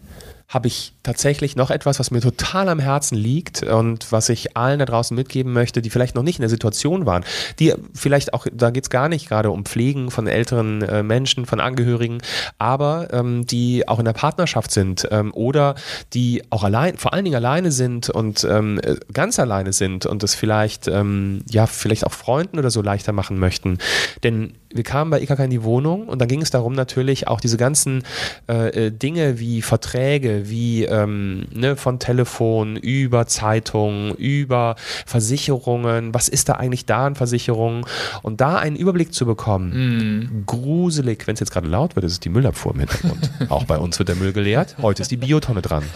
habe 0.50 0.67
ich 0.67 0.94
tatsächlich 1.06 1.56
noch 1.56 1.72
etwas, 1.72 2.00
was 2.00 2.12
mir 2.12 2.20
total 2.20 2.68
am 2.68 2.80
Herzen 2.80 3.15
liegt 3.15 3.63
und 3.63 4.12
was 4.12 4.30
ich 4.30 4.58
allen 4.58 4.80
da 4.80 4.86
draußen 4.86 5.15
mitgeben 5.15 5.54
möchte, 5.54 5.82
die 5.82 5.89
vielleicht 5.89 6.15
noch 6.15 6.24
nicht 6.24 6.39
in 6.39 6.41
der 6.41 6.50
Situation 6.50 7.06
waren, 7.06 7.24
die 7.60 7.74
vielleicht 7.94 8.34
auch, 8.34 8.48
da 8.52 8.72
geht 8.72 8.86
es 8.86 8.89
gar 8.89 9.08
nicht 9.08 9.30
gerade 9.30 9.52
um 9.52 9.65
Pflegen 9.65 10.12
von 10.12 10.28
älteren 10.28 10.82
äh, 10.82 11.04
Menschen, 11.04 11.46
von 11.46 11.60
Angehörigen, 11.60 12.18
aber 12.58 13.13
ähm, 13.13 13.46
die 13.46 13.88
auch 13.88 14.00
in 14.00 14.06
der 14.06 14.13
Partnerschaft 14.13 14.72
sind 14.72 15.08
ähm, 15.12 15.32
oder 15.34 15.76
die 16.13 16.44
auch 16.50 16.63
allein, 16.63 16.98
vor 16.98 17.13
allen 17.13 17.24
Dingen 17.24 17.36
alleine 17.36 17.72
sind 17.72 18.10
und 18.10 18.44
ähm, 18.44 18.80
äh, 18.84 18.96
ganz 19.13 19.39
alleine 19.39 19.74
sind 19.74 20.06
und 20.06 20.24
es 20.24 20.36
vielleicht, 20.36 20.88
ähm, 20.88 21.44
ja, 21.50 21.68
vielleicht 21.68 22.06
auch 22.06 22.13
Freunden 22.13 22.58
oder 22.58 22.72
so 22.72 22.82
leichter 22.82 23.13
machen 23.13 23.38
möchten. 23.38 23.78
Denn 24.24 24.54
wir 24.74 24.84
kamen 24.84 25.10
bei 25.10 25.22
IKK 25.22 25.39
in 25.46 25.50
die 25.50 25.63
Wohnung 25.63 26.08
und 26.08 26.20
dann 26.20 26.28
ging 26.28 26.41
es 26.41 26.50
darum 26.50 26.74
natürlich 26.74 27.28
auch 27.28 27.39
diese 27.39 27.58
ganzen 27.58 28.04
äh, 28.50 28.88
äh 28.88 28.91
Dinge 28.91 29.39
wie 29.39 29.62
Verträge, 29.62 30.50
wie 30.50 30.84
ähm, 30.95 31.45
ne, 31.53 31.75
von 31.75 31.99
Telefon 31.99 32.75
über 32.77 33.27
Zeitungen, 33.27 34.15
über 34.15 34.75
Versicherungen, 35.05 36.13
was 36.13 36.27
ist 36.27 36.49
da 36.49 36.53
eigentlich 36.53 36.86
da 36.86 37.08
an 37.08 37.15
Versicherungen 37.15 37.86
und 38.21 38.41
da 38.41 38.58
einen 38.58 38.75
Überblick 38.75 39.13
zu 39.13 39.25
bekommen, 39.25 39.69
mm. 39.69 40.45
gruselig, 40.45 41.27
wenn 41.27 41.34
es 41.34 41.39
jetzt 41.39 41.51
gerade 41.51 41.67
laut 41.67 41.95
wird, 41.95 42.05
ist 42.05 42.13
es 42.13 42.19
die 42.19 42.29
Müllabfuhr 42.29 42.73
im 42.73 42.79
Hintergrund. 42.79 43.31
auch 43.49 43.65
bei 43.65 43.77
uns 43.77 43.99
wird 43.99 44.10
der 44.10 44.15
Müll 44.15 44.34
geleert, 44.34 44.75
heute 44.81 45.01
ist 45.01 45.12
die 45.12 45.17
Biotonne 45.17 45.62
dran. 45.62 45.84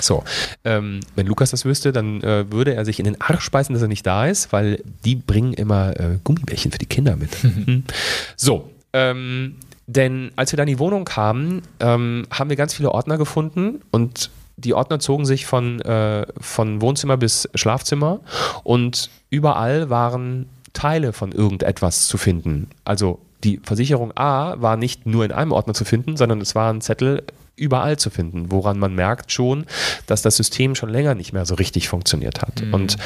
So, 0.00 0.22
ähm, 0.64 1.00
wenn 1.16 1.26
Lukas 1.26 1.50
das 1.50 1.64
wüsste, 1.64 1.90
dann 1.90 2.22
äh, 2.22 2.50
würde 2.52 2.72
er 2.72 2.84
sich 2.84 3.00
in 3.00 3.04
den 3.04 3.20
Arsch 3.20 3.42
speisen, 3.42 3.72
dass 3.72 3.82
er 3.82 3.88
nicht 3.88 4.06
da 4.06 4.26
ist, 4.26 4.52
weil 4.52 4.80
die 5.04 5.16
bringen 5.16 5.52
immer 5.54 5.98
äh, 5.98 6.18
Gummibärchen 6.22 6.70
für 6.70 6.78
die 6.78 6.86
Kinder 6.86 7.16
mit. 7.16 7.30
so, 8.36 8.70
ähm, 8.92 9.56
denn 9.88 10.32
als 10.36 10.52
wir 10.52 10.58
dann 10.58 10.68
in 10.68 10.74
die 10.74 10.78
Wohnung 10.78 11.06
kamen, 11.06 11.62
ähm, 11.80 12.26
haben 12.30 12.50
wir 12.50 12.56
ganz 12.56 12.74
viele 12.74 12.92
Ordner 12.92 13.16
gefunden 13.16 13.80
und 13.90 14.30
die 14.58 14.74
Ordner 14.74 14.98
zogen 14.98 15.24
sich 15.24 15.46
von, 15.46 15.80
äh, 15.80 16.26
von 16.38 16.82
Wohnzimmer 16.82 17.16
bis 17.16 17.48
Schlafzimmer 17.54 18.20
und 18.64 19.08
überall 19.30 19.88
waren 19.88 20.46
Teile 20.74 21.12
von 21.14 21.32
irgendetwas 21.32 22.06
zu 22.06 22.18
finden. 22.18 22.68
Also 22.84 23.18
die 23.44 23.60
Versicherung 23.62 24.12
A 24.16 24.60
war 24.60 24.76
nicht 24.76 25.06
nur 25.06 25.24
in 25.24 25.32
einem 25.32 25.52
Ordner 25.52 25.74
zu 25.74 25.86
finden, 25.86 26.18
sondern 26.18 26.40
es 26.42 26.54
waren 26.54 26.82
Zettel 26.82 27.22
überall 27.58 27.98
zu 27.98 28.10
finden, 28.10 28.50
woran 28.50 28.78
man 28.78 28.94
merkt 28.94 29.32
schon, 29.32 29.66
dass 30.06 30.22
das 30.22 30.36
System 30.36 30.74
schon 30.74 30.88
länger 30.88 31.14
nicht 31.14 31.32
mehr 31.32 31.46
so 31.46 31.54
richtig 31.54 31.88
funktioniert 31.88 32.42
hat. 32.42 32.62
Mhm. 32.62 32.74
Und 32.74 32.96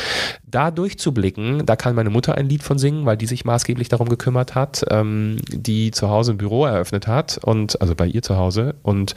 da 0.46 0.70
durchzublicken, 0.70 1.64
da 1.66 1.76
kann 1.76 1.94
meine 1.94 2.10
Mutter 2.10 2.34
ein 2.34 2.48
Lied 2.48 2.62
von 2.62 2.78
singen, 2.78 3.06
weil 3.06 3.16
die 3.16 3.26
sich 3.26 3.44
maßgeblich 3.44 3.88
darum 3.88 4.08
gekümmert 4.08 4.54
hat, 4.54 4.84
ähm, 4.90 5.38
die 5.48 5.90
zu 5.90 6.08
Hause 6.08 6.32
ein 6.32 6.38
Büro 6.38 6.64
eröffnet 6.64 7.06
hat 7.06 7.38
und 7.42 7.80
also 7.80 7.94
bei 7.94 8.06
ihr 8.06 8.22
zu 8.22 8.36
Hause 8.36 8.74
und 8.82 9.14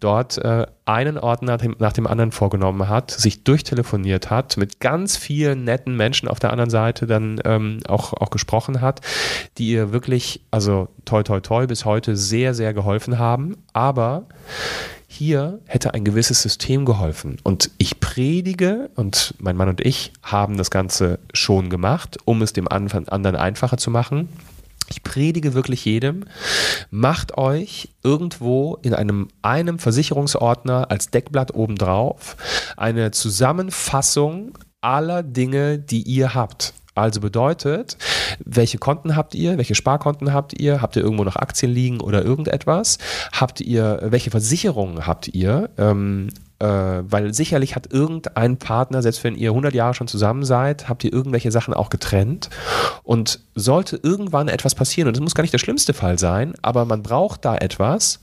dort 0.00 0.38
äh, 0.38 0.66
einen 0.86 1.18
Ort 1.18 1.42
nach 1.42 1.58
dem, 1.58 2.06
anderen 2.06 2.30
vorgenommen 2.32 2.88
hat, 2.88 3.10
sich 3.10 3.42
durchtelefoniert 3.42 4.30
hat, 4.30 4.56
mit 4.56 4.78
ganz 4.78 5.16
vielen 5.16 5.64
netten 5.64 5.96
Menschen 5.96 6.28
auf 6.28 6.38
der 6.38 6.52
anderen 6.52 6.70
Seite 6.70 7.06
dann 7.06 7.40
ähm, 7.44 7.80
auch, 7.88 8.12
auch 8.12 8.30
gesprochen 8.30 8.80
hat, 8.80 9.00
die 9.58 9.68
ihr 9.70 9.92
wirklich, 9.92 10.40
also 10.52 10.88
toi 11.04 11.24
toi 11.24 11.40
toi 11.40 11.66
bis 11.66 11.84
heute 11.84 12.16
sehr, 12.16 12.54
sehr 12.54 12.72
geholfen 12.72 13.18
haben. 13.18 13.56
Aber 13.72 14.26
hier 15.08 15.58
hätte 15.66 15.92
ein 15.94 16.04
gewisses 16.04 16.42
System 16.42 16.84
geholfen. 16.84 17.38
Und 17.42 17.70
ich 17.78 17.98
predige, 17.98 18.90
und 18.94 19.34
mein 19.38 19.56
Mann 19.56 19.68
und 19.68 19.84
ich 19.84 20.12
haben 20.22 20.56
das 20.56 20.70
Ganze 20.70 21.18
schon 21.32 21.68
gemacht, 21.68 22.18
um 22.24 22.42
es 22.42 22.52
dem 22.52 22.68
anderen 22.68 23.36
einfacher 23.36 23.76
zu 23.76 23.90
machen. 23.90 24.28
Ich 24.88 25.02
predige 25.02 25.54
wirklich 25.54 25.84
jedem, 25.84 26.24
macht 26.90 27.36
euch 27.38 27.88
irgendwo 28.02 28.78
in 28.82 28.94
einem, 28.94 29.28
einem 29.42 29.78
Versicherungsordner 29.78 30.90
als 30.90 31.10
Deckblatt 31.10 31.54
obendrauf 31.54 32.36
eine 32.76 33.10
Zusammenfassung 33.10 34.56
aller 34.80 35.22
Dinge, 35.22 35.78
die 35.78 36.02
ihr 36.02 36.34
habt. 36.34 36.74
Also 36.94 37.20
bedeutet, 37.20 37.98
welche 38.42 38.78
Konten 38.78 39.16
habt 39.16 39.34
ihr, 39.34 39.58
welche 39.58 39.74
Sparkonten 39.74 40.32
habt 40.32 40.58
ihr, 40.58 40.80
habt 40.80 40.96
ihr 40.96 41.02
irgendwo 41.02 41.24
noch 41.24 41.36
Aktien 41.36 41.70
liegen 41.70 42.00
oder 42.00 42.24
irgendetwas? 42.24 42.98
Habt 43.32 43.60
ihr, 43.60 43.98
welche 44.02 44.30
Versicherungen 44.30 45.06
habt 45.06 45.28
ihr? 45.28 45.68
Ähm, 45.76 46.28
äh, 46.58 46.66
weil 46.66 47.34
sicherlich 47.34 47.76
hat 47.76 47.92
irgendein 47.92 48.56
Partner, 48.58 49.02
selbst 49.02 49.22
wenn 49.24 49.34
ihr 49.34 49.50
100 49.50 49.74
Jahre 49.74 49.94
schon 49.94 50.08
zusammen 50.08 50.44
seid, 50.44 50.88
habt 50.88 51.04
ihr 51.04 51.12
irgendwelche 51.12 51.50
Sachen 51.50 51.74
auch 51.74 51.90
getrennt. 51.90 52.50
Und 53.02 53.40
sollte 53.54 53.98
irgendwann 54.02 54.48
etwas 54.48 54.74
passieren, 54.74 55.08
und 55.08 55.16
das 55.16 55.22
muss 55.22 55.34
gar 55.34 55.42
nicht 55.42 55.52
der 55.52 55.58
schlimmste 55.58 55.94
Fall 55.94 56.18
sein, 56.18 56.54
aber 56.62 56.84
man 56.84 57.02
braucht 57.02 57.44
da 57.44 57.56
etwas, 57.56 58.20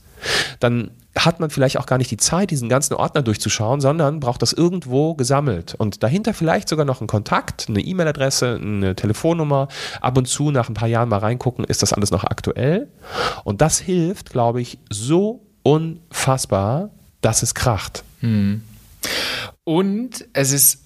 dann 0.60 0.90
hat 1.16 1.38
man 1.38 1.50
vielleicht 1.50 1.78
auch 1.78 1.86
gar 1.86 1.98
nicht 1.98 2.10
die 2.10 2.16
Zeit, 2.16 2.50
diesen 2.50 2.68
ganzen 2.68 2.94
Ordner 2.94 3.22
durchzuschauen, 3.22 3.80
sondern 3.80 4.20
braucht 4.20 4.42
das 4.42 4.52
irgendwo 4.52 5.14
gesammelt. 5.14 5.74
Und 5.76 6.02
dahinter 6.02 6.34
vielleicht 6.34 6.68
sogar 6.68 6.84
noch 6.84 7.00
ein 7.00 7.06
Kontakt, 7.06 7.66
eine 7.68 7.80
E-Mail-Adresse, 7.80 8.58
eine 8.60 8.96
Telefonnummer, 8.96 9.68
ab 10.00 10.18
und 10.18 10.26
zu 10.26 10.50
nach 10.50 10.68
ein 10.68 10.74
paar 10.74 10.88
Jahren 10.88 11.08
mal 11.08 11.18
reingucken, 11.18 11.64
ist 11.64 11.82
das 11.82 11.92
alles 11.92 12.10
noch 12.10 12.24
aktuell. 12.24 12.88
Und 13.44 13.60
das 13.60 13.78
hilft, 13.78 14.30
glaube 14.30 14.60
ich, 14.60 14.78
so 14.90 15.46
unfassbar, 15.62 16.90
dass 17.24 17.42
es 17.42 17.54
kracht. 17.54 18.04
Hm. 18.20 18.62
Und 19.64 20.26
es 20.32 20.52
ist 20.52 20.80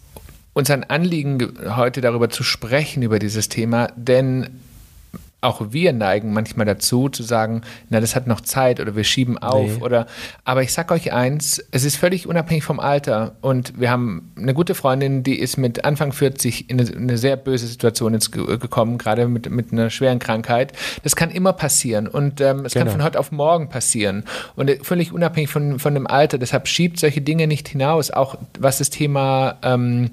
uns 0.53 0.71
ein 0.71 0.85
Anliegen, 0.85 1.55
heute 1.77 2.01
darüber 2.01 2.31
zu 2.31 2.43
sprechen, 2.43 3.03
über 3.03 3.19
dieses 3.19 3.49
Thema, 3.49 3.89
denn 3.97 4.61
auch 5.41 5.67
wir 5.71 5.93
neigen 5.93 6.33
manchmal 6.33 6.67
dazu 6.67 7.09
zu 7.09 7.23
sagen, 7.23 7.63
na, 7.91 8.01
das 8.01 8.17
hat 8.17 8.27
noch 8.27 8.41
Zeit 8.41 8.81
oder 8.81 8.97
wir 8.97 9.05
schieben 9.05 9.39
auf 9.39 9.77
nee. 9.79 9.83
oder 9.83 10.07
aber 10.45 10.63
ich 10.63 10.73
sag 10.73 10.91
euch 10.91 11.13
eins, 11.13 11.65
es 11.71 11.85
ist 11.85 11.97
völlig 11.97 12.27
unabhängig 12.27 12.65
vom 12.65 12.81
Alter 12.81 13.37
und 13.41 13.79
wir 13.79 13.91
haben 13.91 14.33
eine 14.37 14.53
gute 14.53 14.75
Freundin, 14.75 15.23
die 15.23 15.39
ist 15.39 15.57
mit 15.57 15.85
Anfang 15.85 16.13
40 16.13 16.69
in 16.69 16.81
eine, 16.81 16.91
eine 16.91 17.19
sehr 17.19 17.37
böse 17.37 17.69
Situation 17.69 18.15
jetzt 18.15 18.33
gekommen, 18.33 18.99
gerade 18.99 19.29
mit, 19.29 19.49
mit 19.49 19.73
einer 19.73 19.91
schweren 19.91 20.19
Krankheit. 20.19 20.73
Das 21.05 21.15
kann 21.15 21.31
immer 21.31 21.53
passieren 21.53 22.09
und 22.09 22.41
ähm, 22.41 22.65
es 22.65 22.73
genau. 22.73 22.87
kann 22.87 22.93
von 22.95 23.05
heute 23.05 23.21
auf 23.21 23.31
morgen 23.31 23.69
passieren 23.69 24.25
und 24.57 24.71
völlig 24.85 25.13
unabhängig 25.13 25.51
von, 25.51 25.79
von 25.79 25.95
dem 25.95 26.09
Alter. 26.09 26.39
Deshalb 26.39 26.67
schiebt 26.67 26.99
solche 26.99 27.21
Dinge 27.21 27.47
nicht 27.47 27.69
hinaus, 27.69 28.11
auch 28.11 28.37
was 28.59 28.79
das 28.79 28.91
Thema 28.91 29.57
ähm, 29.63 30.11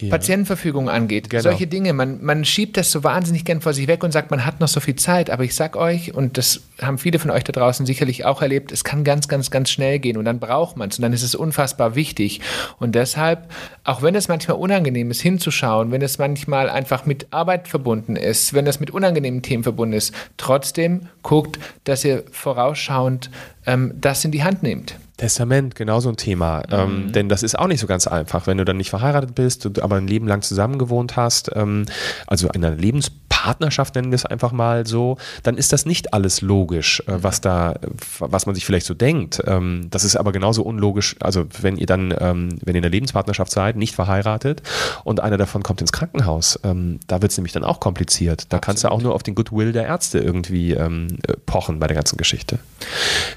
ja. 0.00 0.10
Patientenverfügung 0.10 0.88
angeht. 0.88 1.30
Genau. 1.30 1.42
Solche 1.42 1.66
Dinge. 1.66 1.92
Man, 1.92 2.22
man 2.22 2.44
schiebt 2.44 2.76
das 2.76 2.90
so 2.90 3.04
wahnsinnig 3.04 3.44
gern 3.44 3.60
vor 3.60 3.72
sich 3.72 3.86
weg 3.86 4.02
und 4.02 4.12
sagt, 4.12 4.30
man 4.30 4.44
hat 4.44 4.60
noch 4.60 4.68
so 4.68 4.80
viel 4.80 4.96
Zeit. 4.96 5.30
Aber 5.30 5.44
ich 5.44 5.54
sag 5.54 5.76
euch, 5.76 6.14
und 6.14 6.36
das 6.38 6.62
haben 6.80 6.98
viele 6.98 7.18
von 7.18 7.30
euch 7.30 7.44
da 7.44 7.52
draußen 7.52 7.86
sicherlich 7.86 8.24
auch 8.24 8.42
erlebt, 8.42 8.72
es 8.72 8.84
kann 8.84 9.04
ganz, 9.04 9.28
ganz, 9.28 9.50
ganz 9.50 9.70
schnell 9.70 9.98
gehen 9.98 10.16
und 10.16 10.24
dann 10.24 10.40
braucht 10.40 10.76
man 10.76 10.88
es 10.88 10.98
und 10.98 11.02
dann 11.02 11.12
ist 11.12 11.22
es 11.22 11.34
unfassbar 11.34 11.94
wichtig. 11.94 12.40
Und 12.78 12.94
deshalb, 12.94 13.50
auch 13.84 14.02
wenn 14.02 14.14
es 14.14 14.28
manchmal 14.28 14.56
unangenehm 14.56 15.10
ist, 15.10 15.20
hinzuschauen, 15.20 15.92
wenn 15.92 16.02
es 16.02 16.18
manchmal 16.18 16.68
einfach 16.68 17.06
mit 17.06 17.28
Arbeit 17.30 17.68
verbunden 17.68 18.16
ist, 18.16 18.54
wenn 18.54 18.66
es 18.66 18.80
mit 18.80 18.90
unangenehmen 18.90 19.42
Themen 19.42 19.62
verbunden 19.62 19.94
ist, 19.94 20.14
trotzdem 20.36 21.08
guckt, 21.22 21.58
dass 21.84 22.04
ihr 22.04 22.24
vorausschauend 22.30 23.30
ähm, 23.66 23.92
das 24.00 24.24
in 24.24 24.32
die 24.32 24.42
Hand 24.42 24.62
nehmt. 24.62 24.96
Testament, 25.16 25.74
genau 25.74 26.00
so 26.00 26.08
ein 26.08 26.16
Thema. 26.16 26.62
Ähm, 26.70 26.78
mhm. 26.78 27.06
Ähm, 27.06 27.12
denn 27.12 27.28
das 27.28 27.42
ist 27.42 27.58
auch 27.58 27.66
nicht 27.68 27.80
so 27.80 27.86
ganz 27.86 28.06
einfach, 28.06 28.46
wenn 28.46 28.58
du 28.58 28.64
dann 28.64 28.76
nicht 28.76 28.90
verheiratet 28.90 29.34
bist, 29.34 29.80
aber 29.80 29.96
ein 29.96 30.08
Leben 30.08 30.26
lang 30.26 30.42
zusammen 30.42 30.78
gewohnt 30.78 31.16
hast, 31.16 31.50
ähm, 31.54 31.86
also 32.26 32.48
in 32.48 32.64
einer 32.64 32.74
Lebenspartnerschaft 32.74 33.24
Partnerschaft, 33.44 33.94
nennen 33.94 34.10
wir 34.10 34.16
es 34.16 34.24
einfach 34.24 34.52
mal 34.52 34.86
so, 34.86 35.18
dann 35.42 35.58
ist 35.58 35.74
das 35.74 35.84
nicht 35.84 36.14
alles 36.14 36.40
logisch, 36.40 37.00
äh, 37.00 37.22
was 37.22 37.42
da, 37.42 37.74
was 38.18 38.46
man 38.46 38.54
sich 38.54 38.64
vielleicht 38.64 38.86
so 38.86 38.94
denkt. 38.94 39.42
Ähm, 39.46 39.88
das 39.90 40.02
ist 40.02 40.16
aber 40.16 40.32
genauso 40.32 40.62
unlogisch, 40.62 41.16
also 41.20 41.44
wenn 41.60 41.76
ihr 41.76 41.84
dann, 41.84 42.14
ähm, 42.20 42.58
wenn 42.64 42.74
ihr 42.74 42.78
in 42.78 42.82
der 42.82 42.90
Lebenspartnerschaft 42.90 43.52
seid, 43.52 43.76
nicht 43.76 43.94
verheiratet 43.94 44.62
und 45.04 45.20
einer 45.20 45.36
davon 45.36 45.62
kommt 45.62 45.82
ins 45.82 45.92
Krankenhaus, 45.92 46.58
ähm, 46.64 47.00
da 47.06 47.20
wird 47.20 47.32
es 47.32 47.36
nämlich 47.36 47.52
dann 47.52 47.64
auch 47.64 47.80
kompliziert. 47.80 48.46
Da 48.48 48.56
Absolut. 48.56 48.62
kannst 48.62 48.84
du 48.84 48.88
auch 48.88 49.02
nur 49.02 49.14
auf 49.14 49.22
den 49.22 49.34
Goodwill 49.34 49.72
der 49.72 49.84
Ärzte 49.84 50.20
irgendwie 50.20 50.72
ähm, 50.72 51.18
äh, 51.28 51.34
pochen 51.44 51.80
bei 51.80 51.86
der 51.86 51.96
ganzen 51.96 52.16
Geschichte. 52.16 52.60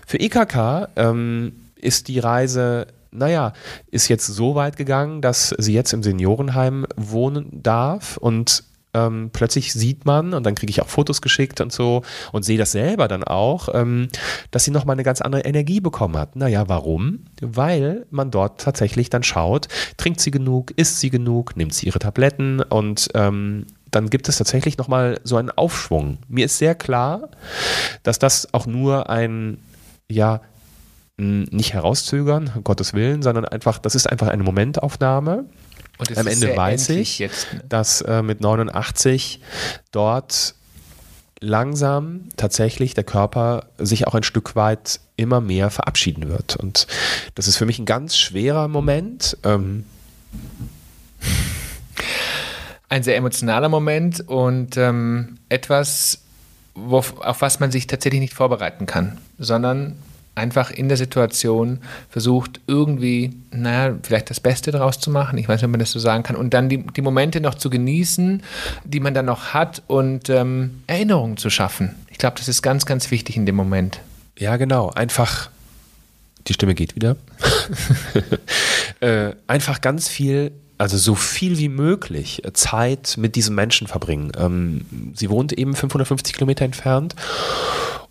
Für 0.05 0.21
IKK 0.21 0.87
ähm, 0.95 1.51
ist 1.87 2.07
die 2.07 2.19
Reise 2.19 2.87
naja, 3.09 3.53
ist 3.89 4.09
jetzt 4.09 4.27
so 4.27 4.55
weit 4.55 4.75
gegangen, 4.77 5.21
dass 5.21 5.55
sie 5.57 5.73
jetzt 5.73 5.93
im 5.93 6.03
Seniorenheim 6.03 6.85
wohnen 6.97 7.47
darf 7.63 8.17
und 8.17 8.63
ähm, 8.93 9.29
plötzlich 9.31 9.73
sieht 9.73 10.05
man, 10.05 10.33
und 10.33 10.45
dann 10.45 10.55
kriege 10.55 10.69
ich 10.69 10.81
auch 10.81 10.87
Fotos 10.87 11.21
geschickt 11.21 11.61
und 11.61 11.71
so 11.71 12.03
und 12.31 12.43
sehe 12.43 12.57
das 12.57 12.71
selber 12.71 13.07
dann 13.07 13.23
auch, 13.23 13.69
ähm, 13.73 14.07
dass 14.51 14.63
sie 14.63 14.71
nochmal 14.71 14.95
eine 14.95 15.03
ganz 15.03 15.21
andere 15.21 15.41
Energie 15.43 15.79
bekommen 15.79 16.17
hat. 16.17 16.35
Naja, 16.35 16.67
warum? 16.67 17.25
Weil 17.41 18.05
man 18.09 18.31
dort 18.31 18.61
tatsächlich 18.61 19.09
dann 19.09 19.23
schaut, 19.23 19.67
trinkt 19.97 20.19
sie 20.19 20.31
genug, 20.31 20.71
isst 20.75 20.99
sie 20.99 21.09
genug, 21.09 21.55
nimmt 21.57 21.73
sie 21.73 21.87
ihre 21.87 21.99
Tabletten 21.99 22.61
und 22.61 23.09
ähm, 23.13 23.65
dann 23.91 24.09
gibt 24.09 24.27
es 24.29 24.37
tatsächlich 24.37 24.77
nochmal 24.77 25.19
so 25.23 25.37
einen 25.37 25.51
Aufschwung. 25.51 26.17
Mir 26.27 26.45
ist 26.45 26.57
sehr 26.57 26.75
klar, 26.75 27.29
dass 28.03 28.19
das 28.19 28.53
auch 28.53 28.65
nur 28.65 29.09
ein, 29.09 29.59
ja, 30.09 30.41
nicht 31.17 31.73
herauszögern, 31.73 32.51
um 32.55 32.63
Gottes 32.63 32.93
Willen, 32.93 33.23
sondern 33.23 33.45
einfach, 33.45 33.79
das 33.79 33.95
ist 33.95 34.07
einfach 34.07 34.27
eine 34.27 34.43
Momentaufnahme. 34.43 35.45
Und 35.97 36.17
Am 36.17 36.27
Ende 36.27 36.55
weiß 36.55 36.89
ich, 36.89 37.17
jetzt, 37.17 37.51
ne? 37.53 37.63
dass 37.67 38.01
äh, 38.01 38.21
mit 38.21 38.39
89 38.39 39.41
dort 39.91 40.53
langsam 41.39 42.29
tatsächlich 42.37 42.93
der 42.93 43.03
Körper 43.03 43.65
sich 43.79 44.07
auch 44.07 44.13
ein 44.13 44.23
Stück 44.23 44.55
weit 44.55 44.99
immer 45.15 45.41
mehr 45.41 45.71
verabschieden 45.71 46.29
wird. 46.29 46.55
Und 46.55 46.87
das 47.33 47.47
ist 47.47 47.57
für 47.57 47.65
mich 47.65 47.79
ein 47.79 47.85
ganz 47.85 48.15
schwerer 48.15 48.67
Moment. 48.67 49.37
Ähm 49.43 49.85
ein 52.89 53.03
sehr 53.03 53.17
emotionaler 53.17 53.69
Moment 53.69 54.21
und 54.27 54.77
ähm, 54.77 55.39
etwas, 55.49 56.21
auf 56.75 57.41
was 57.41 57.59
man 57.59 57.71
sich 57.71 57.87
tatsächlich 57.87 58.21
nicht 58.21 58.33
vorbereiten 58.33 58.85
kann, 58.85 59.17
sondern 59.37 59.97
einfach 60.37 60.71
in 60.71 60.87
der 60.87 60.97
Situation 60.97 61.79
versucht, 62.09 62.61
irgendwie, 62.67 63.33
naja, 63.51 63.95
vielleicht 64.03 64.29
das 64.29 64.39
Beste 64.39 64.71
daraus 64.71 64.99
zu 64.99 65.09
machen. 65.09 65.37
Ich 65.37 65.49
weiß 65.49 65.61
nicht, 65.61 65.65
ob 65.65 65.71
man 65.71 65.79
das 65.79 65.91
so 65.91 65.99
sagen 65.99 66.23
kann. 66.23 66.35
Und 66.35 66.53
dann 66.53 66.69
die, 66.69 66.85
die 66.85 67.01
Momente 67.01 67.41
noch 67.41 67.55
zu 67.55 67.69
genießen, 67.69 68.43
die 68.85 68.99
man 68.99 69.13
dann 69.13 69.25
noch 69.25 69.53
hat 69.53 69.81
und 69.87 70.29
ähm, 70.29 70.83
Erinnerungen 70.87 71.37
zu 71.37 71.49
schaffen. 71.49 71.95
Ich 72.09 72.17
glaube, 72.17 72.37
das 72.37 72.47
ist 72.47 72.61
ganz, 72.61 72.85
ganz 72.85 73.11
wichtig 73.11 73.35
in 73.35 73.45
dem 73.45 73.55
Moment. 73.55 73.99
Ja, 74.37 74.57
genau. 74.57 74.91
Einfach, 74.91 75.49
die 76.47 76.53
Stimme 76.53 76.75
geht 76.75 76.95
wieder. 76.95 77.17
äh, 78.99 79.31
einfach 79.47 79.81
ganz 79.81 80.07
viel 80.07 80.51
also 80.79 80.95
so 80.97 81.15
viel 81.15 81.57
wie 81.57 81.69
möglich 81.69 82.43
Zeit 82.53 83.15
mit 83.17 83.35
diesem 83.35 83.55
Menschen 83.55 83.87
verbringen. 83.87 84.31
Ähm, 84.37 84.85
sie 85.15 85.31
wohnt 85.31 85.51
eben 85.51 85.75
550 85.75 86.35
Kilometer 86.35 86.65
entfernt 86.65 87.15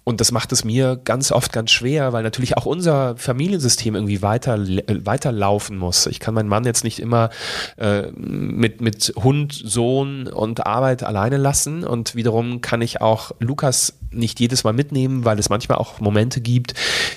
und 0.09 0.21
das 0.21 0.31
macht 0.31 0.53
es 0.53 0.63
mir 0.63 1.01
ganz 1.03 1.33
oft 1.33 1.53
ganz 1.53 1.73
schwer, 1.73 2.13
weil 2.13 2.23
natürlich 2.23 2.57
auch 2.57 2.65
unser 2.65 3.17
Familiensystem 3.17 3.97
irgendwie 3.97 4.23
weiter, 4.23 4.55
äh, 4.57 5.05
weiterlaufen 5.05 5.77
muss. 5.77 6.07
Ich 6.07 6.21
kann 6.21 6.33
meinen 6.33 6.49
Mann 6.49 6.63
jetzt 6.63 6.85
nicht 6.85 7.01
immer 7.01 7.31
äh, 7.77 8.03
mit, 8.13 8.81
mit 8.81 9.13
Hund, 9.17 9.53
Sohn 9.53 10.29
und 10.29 10.65
Arbeit 10.65 11.03
alleine 11.03 11.39
lassen. 11.39 11.83
Und 11.83 12.15
wiederum 12.15 12.61
kann 12.61 12.83
ich 12.83 13.01
auch 13.01 13.33
Lukas 13.41 13.95
nicht 14.13 14.39
jedes 14.39 14.63
Mal 14.63 14.73
mitnehmen, 14.73 15.25
weil 15.25 15.41
es 15.41 15.49
manchmal 15.49 15.79
auch 15.79 15.99
Momente 15.99 16.41
gibt, 16.41 16.75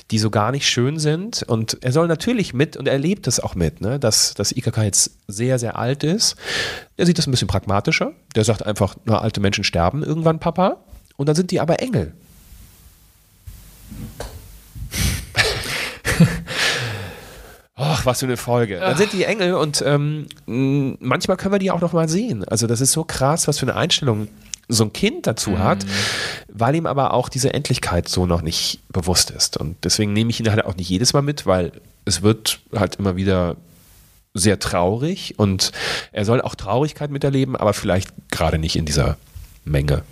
die 0.10 0.17
so 0.17 0.32
gar 0.32 0.52
nicht 0.52 0.67
schön 0.67 0.97
sind. 0.97 1.43
Und 1.43 1.78
er 1.82 1.91
soll 1.91 2.08
natürlich 2.08 2.56
mit 2.56 2.75
und 2.75 2.88
er 2.88 2.93
erlebt 2.93 3.28
es 3.28 3.39
auch 3.39 3.54
mit, 3.54 3.82
ne? 3.82 3.99
dass 3.99 4.34
das 4.34 4.52
IKK 4.52 4.82
jetzt 4.82 5.12
sehr, 5.28 5.60
sehr 5.60 5.78
alt 5.78 6.04
ist. 6.04 6.38
Er 6.97 7.06
sieht 7.06 7.19
das 7.19 7.28
ein 7.28 7.32
bisschen 7.32 7.47
pragmatischer. 7.47 8.13
Der 8.34 8.45
sagt 8.45 8.65
einfach, 8.65 8.95
na, 9.06 9.19
alte 9.21 9.41
Menschen 9.41 9.63
sterben 9.63 10.02
irgendwann, 10.02 10.39
Papa. 10.39 10.78
Und 11.17 11.30
dann 11.30 11.36
sind 11.36 11.52
die 11.52 11.60
aber 11.60 11.84
Engel. 11.84 12.15
Ach, 17.75 18.06
was 18.06 18.19
für 18.19 18.25
eine 18.25 18.36
Folge. 18.36 18.80
Dann 18.80 18.97
sind 18.97 19.13
die 19.13 19.23
Engel 19.23 19.54
und 19.54 19.82
ähm, 19.86 20.28
manchmal 20.45 21.38
können 21.38 21.54
wir 21.54 21.60
die 21.60 21.71
auch 21.71 21.80
noch 21.80 21.93
mal 21.93 22.10
sehen. 22.10 22.43
Also 22.43 22.67
das 22.67 22.82
ist 22.82 22.91
so 22.91 23.06
krass, 23.06 23.47
was 23.47 23.58
für 23.60 23.65
eine 23.65 23.75
Einstellung 23.75 24.28
so 24.67 24.84
ein 24.84 24.93
Kind 24.93 25.25
dazu 25.25 25.58
hat, 25.58 25.84
mhm. 25.84 25.89
weil 26.49 26.75
ihm 26.75 26.86
aber 26.86 27.13
auch 27.13 27.30
diese 27.30 27.54
Endlichkeit 27.54 28.08
so 28.08 28.25
noch 28.25 28.41
nicht 28.41 28.82
bewusst 28.89 29.32
ist. 29.32 29.58
Und 29.58 29.78
deswegen 29.84 30.13
nehme 30.13 30.30
ich 30.30 30.39
ihn 30.39 30.49
halt 30.49 30.63
auch 30.65 30.75
nicht 30.75 30.89
jedes 30.89 31.13
Mal 31.13 31.21
mit, 31.21 31.45
weil 31.45 31.71
es 32.06 32.21
wird 32.21 32.60
halt 32.75 32.97
immer 32.97 33.15
wieder 33.15 33.56
sehr 34.34 34.60
traurig 34.60 35.36
und 35.38 35.71
er 36.12 36.25
soll 36.25 36.41
auch 36.41 36.56
Traurigkeit 36.56 37.10
miterleben, 37.10 37.56
aber 37.56 37.73
vielleicht 37.73 38.12
gerade 38.30 38.60
nicht 38.60 38.75
in 38.75 38.86
dieser 38.86 39.17
Menge. 39.65 40.04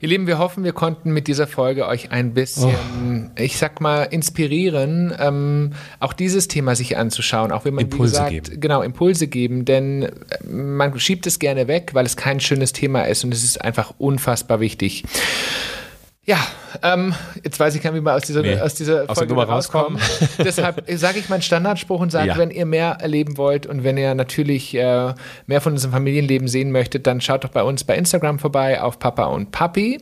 Ihr 0.00 0.08
Lieben, 0.08 0.26
wir 0.26 0.38
hoffen, 0.38 0.64
wir 0.64 0.72
konnten 0.72 1.12
mit 1.12 1.26
dieser 1.26 1.46
Folge 1.46 1.86
euch 1.86 2.10
ein 2.10 2.32
bisschen, 2.32 3.30
oh. 3.36 3.40
ich 3.40 3.58
sag 3.58 3.80
mal, 3.80 4.04
inspirieren, 4.04 5.14
ähm, 5.18 5.72
auch 5.98 6.12
dieses 6.12 6.48
Thema 6.48 6.74
sich 6.74 6.96
anzuschauen, 6.96 7.52
auch 7.52 7.64
wenn 7.64 7.74
man, 7.74 7.84
Impulse 7.84 8.12
gesagt, 8.12 8.30
geben. 8.30 8.60
genau, 8.60 8.82
Impulse 8.82 9.26
geben, 9.26 9.64
denn 9.64 10.04
äh, 10.04 10.10
man 10.48 10.98
schiebt 10.98 11.26
es 11.26 11.38
gerne 11.38 11.68
weg, 11.68 11.90
weil 11.92 12.06
es 12.06 12.16
kein 12.16 12.40
schönes 12.40 12.72
Thema 12.72 13.02
ist 13.02 13.24
und 13.24 13.34
es 13.34 13.44
ist 13.44 13.60
einfach 13.60 13.92
unfassbar 13.98 14.60
wichtig. 14.60 15.04
Ja, 16.30 16.38
ähm, 16.84 17.12
jetzt 17.42 17.58
weiß 17.58 17.74
ich 17.74 17.82
gar 17.82 17.90
nicht, 17.90 18.02
wie 18.02 18.04
wir 18.04 18.14
aus 18.14 18.22
dieser, 18.22 18.42
nee, 18.42 18.56
aus 18.60 18.74
dieser 18.74 19.10
aus 19.10 19.18
Folge 19.18 19.34
rauskommen. 19.34 20.00
Deshalb 20.38 20.84
sage 20.88 21.18
ich 21.18 21.28
meinen 21.28 21.42
Standardspruch 21.42 21.98
und 21.98 22.12
sage, 22.12 22.28
ja. 22.28 22.38
wenn 22.38 22.50
ihr 22.50 22.66
mehr 22.66 22.98
erleben 23.00 23.36
wollt 23.36 23.66
und 23.66 23.82
wenn 23.82 23.96
ihr 23.96 24.14
natürlich 24.14 24.72
äh, 24.76 25.12
mehr 25.48 25.60
von 25.60 25.72
unserem 25.72 25.90
Familienleben 25.90 26.46
sehen 26.46 26.70
möchtet, 26.70 27.08
dann 27.08 27.20
schaut 27.20 27.42
doch 27.42 27.48
bei 27.48 27.64
uns 27.64 27.82
bei 27.82 27.96
Instagram 27.96 28.38
vorbei 28.38 28.80
auf 28.80 29.00
Papa 29.00 29.24
und 29.24 29.50
Papi 29.50 30.00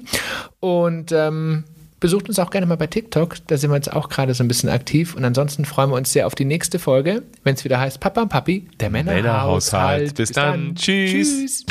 und 0.61 1.13
ähm, 1.13 1.65
besucht 1.99 2.29
uns 2.29 2.39
auch 2.39 2.51
gerne 2.51 2.67
mal 2.67 2.77
bei 2.77 2.89
TikTok, 2.89 3.37
da 3.47 3.57
sind 3.57 3.71
wir 3.71 3.77
jetzt 3.77 3.91
auch 3.91 4.11
gerade 4.11 4.35
so 4.35 4.45
ein 4.45 4.49
bisschen 4.49 4.69
aktiv 4.69 5.15
und 5.15 5.25
ansonsten 5.25 5.65
freuen 5.65 5.89
wir 5.89 5.97
uns 5.97 6.13
sehr 6.13 6.27
auf 6.27 6.35
die 6.35 6.45
nächste 6.45 6.79
Folge, 6.79 7.23
wenn 7.43 7.55
es 7.55 7.65
wieder 7.65 7.81
heißt 7.81 8.01
Papa 8.01 8.21
und 8.21 8.29
Papi, 8.29 8.69
der 8.81 8.91
Männerhaushalt. 8.91 9.25
Männerhaushalt. 9.25 10.15
Bis, 10.15 10.29
Bis 10.29 10.33
dann. 10.33 10.67
dann. 10.67 10.75
Tschüss. 10.75 11.65
Tschüss. 11.65 11.67